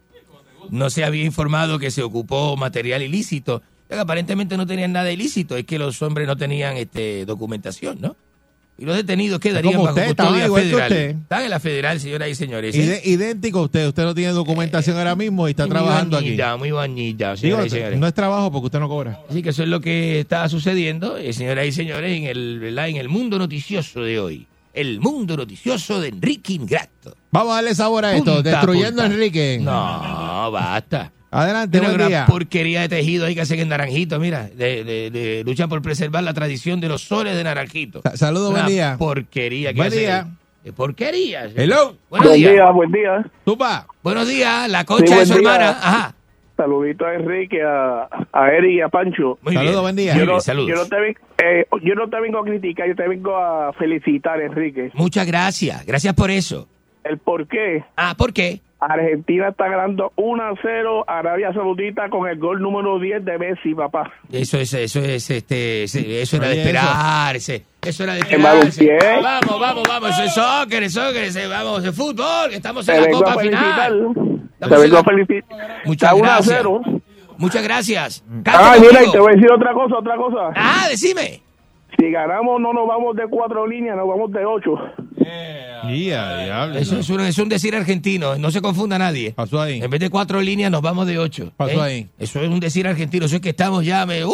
[0.70, 3.62] No se había informado que se ocupó material ilícito.
[3.90, 5.56] Aparentemente no tenían nada ilícito.
[5.56, 8.16] Es que los hombres no tenían este, documentación, ¿no?
[8.80, 10.92] Y los detenidos quedarían como bajo usted, estaban custodia que federal.
[10.92, 11.10] usted.
[11.22, 12.76] Están en la federal, señoras y señores.
[12.76, 13.02] ¿eh?
[13.04, 13.88] Idéntico a usted.
[13.88, 16.26] Usted no tiene documentación ahora mismo y está Muy trabajando aquí.
[16.26, 17.98] bañita, Muy bañita, Digo, señoras y señores.
[17.98, 19.18] no es trabajo porque usted no cobra.
[19.28, 22.88] Así que eso es lo que está sucediendo, eh, señoras y señores, en el, ¿verdad?
[22.88, 24.46] en el mundo noticioso de hoy.
[24.74, 27.16] El mundo noticioso de Enrique Ingrato.
[27.32, 28.32] Vamos a darle sabor a esto.
[28.36, 29.06] Punta, Destruyendo a.
[29.06, 29.58] Enrique.
[29.60, 31.10] No, basta.
[31.30, 32.26] Adelante, Tiene buen una día.
[32.26, 34.44] porquería de tejido ahí que hacen en Naranjito, mira.
[34.48, 38.00] De, de, de- luchan por preservar la tradición de los soles de Naranjito.
[38.02, 38.96] Sa- saludos, buen día.
[38.98, 40.00] porquería que Buen hacen.
[40.00, 40.26] día.
[40.76, 41.44] Porquería.
[41.56, 41.96] Hello.
[42.10, 42.52] Buenos buen días.
[42.52, 43.26] día, buen día.
[43.44, 43.86] Tupa.
[44.02, 44.68] Buenos días.
[44.70, 45.54] La concha Sí, de buen su día.
[45.54, 45.70] hermana.
[45.80, 46.14] Ajá.
[46.56, 49.38] Saludito a Enrique, a, a Eric y a Pancho.
[49.42, 49.82] Muy Saludos, bien.
[49.82, 50.12] buen día.
[50.14, 50.68] Muy Yo bien, no, saludos.
[50.70, 53.72] yo, no te, ven- eh, yo no te vengo a criticar, yo te vengo a
[53.74, 54.90] felicitar, Enrique.
[54.94, 55.86] Muchas gracias.
[55.86, 56.66] Gracias por eso.
[57.04, 57.84] El por qué.
[57.96, 58.60] Ah, ¿por qué?
[58.80, 63.38] Argentina está ganando 1 a 0 a Arabia Saudita con el gol número 10 de
[63.38, 64.12] Messi, papá.
[64.30, 68.42] Eso es, eso es, este, eso era de Oye, esperar, ese- eso era de En
[68.42, 68.94] balompié.
[68.96, 69.22] esperar.
[69.22, 73.06] Vamos, vamos, vamos, eso es soccer, es soccer, vamos, es fútbol, estamos Te en la
[73.08, 73.92] vengo copa a final.
[74.14, 75.82] Te Estamos en vengo la- a felicitar.
[75.84, 76.56] Muchas Está 1 a gracias.
[76.58, 76.80] 0.
[77.36, 78.24] Muchas gracias.
[78.46, 80.50] Ah, mira, y te voy a decir otra cosa, otra cosa.
[80.56, 81.40] Ah, decime.
[81.98, 84.74] Si ganamos, no nos vamos de cuatro líneas, nos vamos de ocho.
[85.88, 86.78] Ya, diablo.
[86.78, 89.32] Eso es un, es un decir argentino, no se confunda nadie.
[89.32, 89.80] Pasó ahí.
[89.82, 91.52] En vez de cuatro líneas nos vamos de ocho.
[91.56, 91.88] Pasó ¿eh?
[91.88, 92.08] ahí.
[92.18, 93.26] Eso es un decir argentino.
[93.26, 94.32] Eso es que estamos ya, me, uh,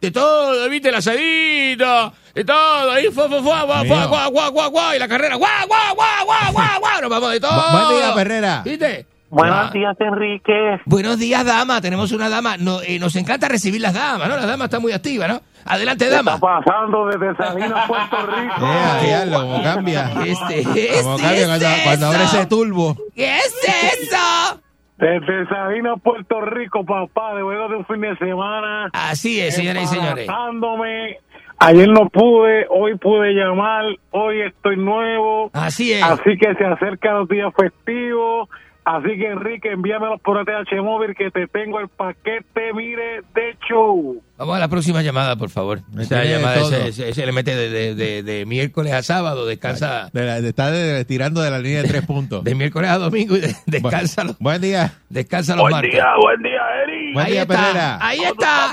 [0.00, 4.52] de todo, viste, el asadito, de todo, ahí, fue, fue, fue, guau, guau, guau, guau,
[4.52, 7.50] guau, guau, y la carrera, guau, guau, guau, guau, guau, guau, nos vamos de todo.
[7.50, 8.62] Bu- buen día, Perrera.
[8.64, 9.06] ¿Viste?
[9.34, 9.70] Buenos Ah.
[9.72, 10.80] días, Enrique.
[10.86, 11.80] Buenos días, dama.
[11.80, 12.56] Tenemos una dama.
[12.56, 14.36] No, eh, nos encanta recibir las damas, ¿no?
[14.36, 15.40] La dama está muy activa, ¿no?
[15.64, 16.34] Adelante, ¿Qué dama.
[16.34, 18.54] está pasando desde Salinas, Puerto Rico?
[18.60, 20.10] Ya, diablo, como cambia.
[20.24, 22.96] Este, Como este cambia cuando, abre ese turbo.
[23.16, 23.54] ¿Qué es
[24.02, 24.60] eso?
[24.98, 28.88] Desde Salinas, Puerto Rico, papá, de luego de un fin de semana.
[28.92, 30.28] Así es, señoras y señores.
[30.28, 31.18] Embarazándome.
[31.58, 35.50] Ayer no pude, hoy pude llamar, hoy estoy nuevo.
[35.54, 36.02] Así es.
[36.04, 38.48] Así que se acercan los días festivos.
[38.86, 44.22] Así que Enrique, envíamelos por ATH Móvil que te tengo el paquete, mire, de show.
[44.36, 45.80] Vamos a la próxima llamada, por favor.
[45.98, 46.68] Esa llamada todo.
[46.76, 50.40] ese, ese- ese le mete de, de- de- de miércoles a sábado, descansa De la-
[50.42, 52.44] de- tirando de la línea de tres puntos.
[52.44, 54.92] de miércoles a domingo y de- descansa, los, Buen día.
[55.08, 55.90] descansa los Buen martes.
[55.92, 57.14] día, buen día, Eric.
[57.14, 57.98] Buen Ahí día, está, Perrera.
[58.06, 58.72] ahí está,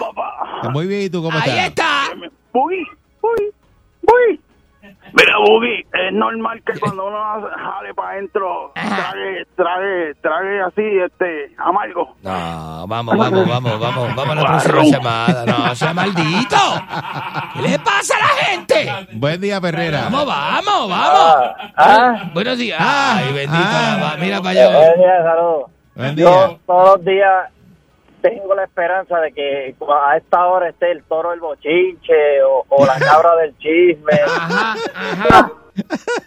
[0.74, 1.68] Muy bien, ¿y tú cómo ahí estás?
[1.68, 2.30] está.
[2.52, 2.84] Boogie,
[3.22, 3.52] Boogie,
[4.02, 4.40] Boogie.
[5.14, 7.18] Mira, Boogie, es normal que cuando uno
[7.52, 12.16] jale para adentro, trague, trague, trague así, este, amargo.
[12.24, 15.46] No, vamos, vamos, vamos, vamos, vamos a la próxima llamada.
[15.46, 16.58] No, sea maldito.
[17.56, 19.08] ¿Qué le pasa a la gente?
[19.14, 20.04] Buen día, Perrera.
[20.10, 21.36] Vamos, vamos, vamos.
[21.76, 22.78] Ah, Buenos días.
[22.82, 23.64] Ah, Ay, bendito.
[23.64, 24.16] ah.
[24.20, 24.66] Mira para allá.
[24.78, 25.72] buenos días, saludos.
[25.96, 26.26] Buen día.
[26.26, 27.50] Yo todos los días
[28.22, 32.86] tengo la esperanza de que a esta hora esté el toro del bochinche o, o
[32.86, 34.14] la cabra del chisme.
[34.26, 35.52] Ajá, ajá.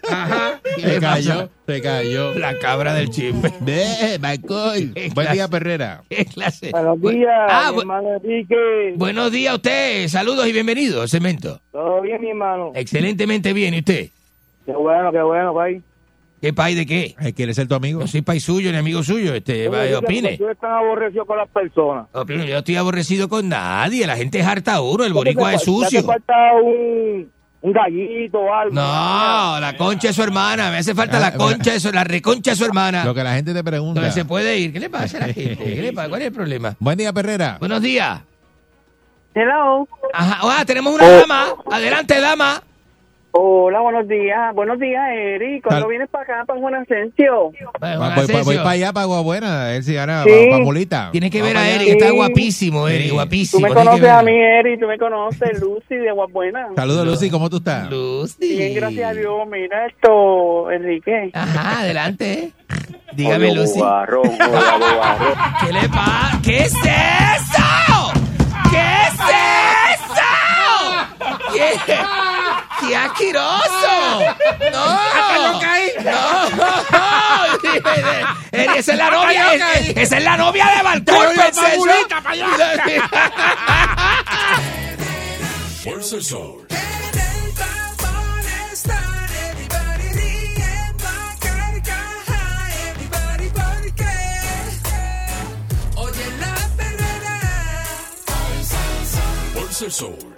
[0.09, 0.59] Ajá.
[0.75, 2.33] ¿Qué Se cayó, se cayó.
[2.33, 3.51] La cabra del chisme.
[3.61, 4.93] De, Michael.
[5.13, 5.47] Buen día.
[5.47, 6.01] Perrera.
[6.09, 6.71] ¿Qué clase?
[6.71, 8.93] Buenos Bu- días, Ah, mi bu- hermano Enrique.
[8.95, 10.07] buenos días a usted.
[10.07, 11.59] Saludos y bienvenidos cemento.
[11.71, 12.71] ¿Todo bien, mi hermano?
[12.75, 13.73] Excelentemente bien.
[13.75, 14.09] ¿Y usted?
[14.65, 15.81] Qué bueno, qué bueno, país.
[16.45, 17.15] ¿Qué país de qué?
[17.35, 18.01] Quiere ser tu amigo.
[18.01, 19.33] No soy país suyo ni amigo suyo.
[19.33, 20.37] Este, opine.
[20.37, 22.05] Tú estás aborrecido con las personas.
[22.11, 24.05] Opine, Yo estoy aborrecido con nadie.
[24.05, 25.05] La gente es harta a uno.
[25.05, 26.03] El boricua es Te hace sucio.
[26.03, 27.31] falta un,
[27.61, 28.75] un gallito o algo.
[28.75, 30.69] No, la concha de su hermana.
[30.69, 33.03] Me hace falta la concha de su, la reconcha de su hermana.
[33.05, 34.01] Lo que la gente te pregunta.
[34.01, 34.71] Entonces se puede ir.
[34.71, 35.55] ¿Qué le pasa a la gente?
[35.55, 36.09] ¿Qué le pasa?
[36.09, 36.75] ¿Cuál es el problema?
[36.79, 37.57] Buen día, Perrera.
[37.59, 38.21] Buenos días.
[39.33, 39.87] Hello.
[40.13, 40.39] Ajá.
[40.43, 41.47] Ah, tenemos una dama.
[41.71, 42.61] Adelante, dama.
[43.37, 44.55] Hola, buenos días.
[44.55, 45.59] Buenos días, Eri.
[45.59, 47.51] ¿Cuándo Tal- vienes para acá, para Juan Asensio?
[47.81, 48.43] Bueno, Va- voy, Asensio.
[48.45, 49.73] voy para allá, para Aguabuena.
[49.73, 50.47] Él sí, ahora Sí.
[50.49, 51.09] para Molita.
[51.11, 52.15] Tienes que ver a Eric, está Sí.
[52.15, 53.09] guapísimo, Eric, Sí.
[53.09, 53.61] Tú guapísimo.
[53.61, 54.31] me tienes que conoces a verlo.
[54.31, 54.79] mí, Eri.
[54.79, 56.67] Tú me conoces, Lucy de Aguabuena.
[56.77, 57.29] Saludos, Lucy.
[57.29, 57.89] ¿Cómo tú estás?
[57.91, 58.55] Lucy.
[58.57, 59.47] Bien, gracias a Dios.
[59.51, 61.31] Mira esto, Enrique.
[61.33, 62.51] Ajá, adelante.
[63.15, 63.79] Dígame, Oye, Lucy.
[63.79, 65.33] bobarrón, oye, bobarrón.
[65.65, 66.39] ¿Qué le pasa?
[66.41, 68.13] ¿Qué es eso?
[68.71, 68.77] ¿Qué
[69.07, 69.13] es
[69.99, 70.23] eso?
[71.85, 71.95] ¿Qué?
[72.87, 74.19] ¡Qué asqueroso!
[74.71, 75.59] ¡No!
[76.03, 77.65] ¡No!
[78.51, 80.83] Eri, esa es la novia, es- esa es la novia de
[86.23, 86.65] sol.
[95.95, 97.39] Oye la perrera,
[99.53, 100.34] Fuerza el sol.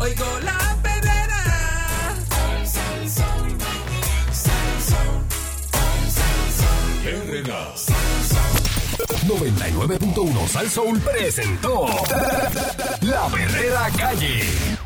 [0.00, 1.40] Oigo la perrera.
[9.26, 11.86] 99.1 Sal Soul presentó
[13.02, 14.79] La Verdadera Calle.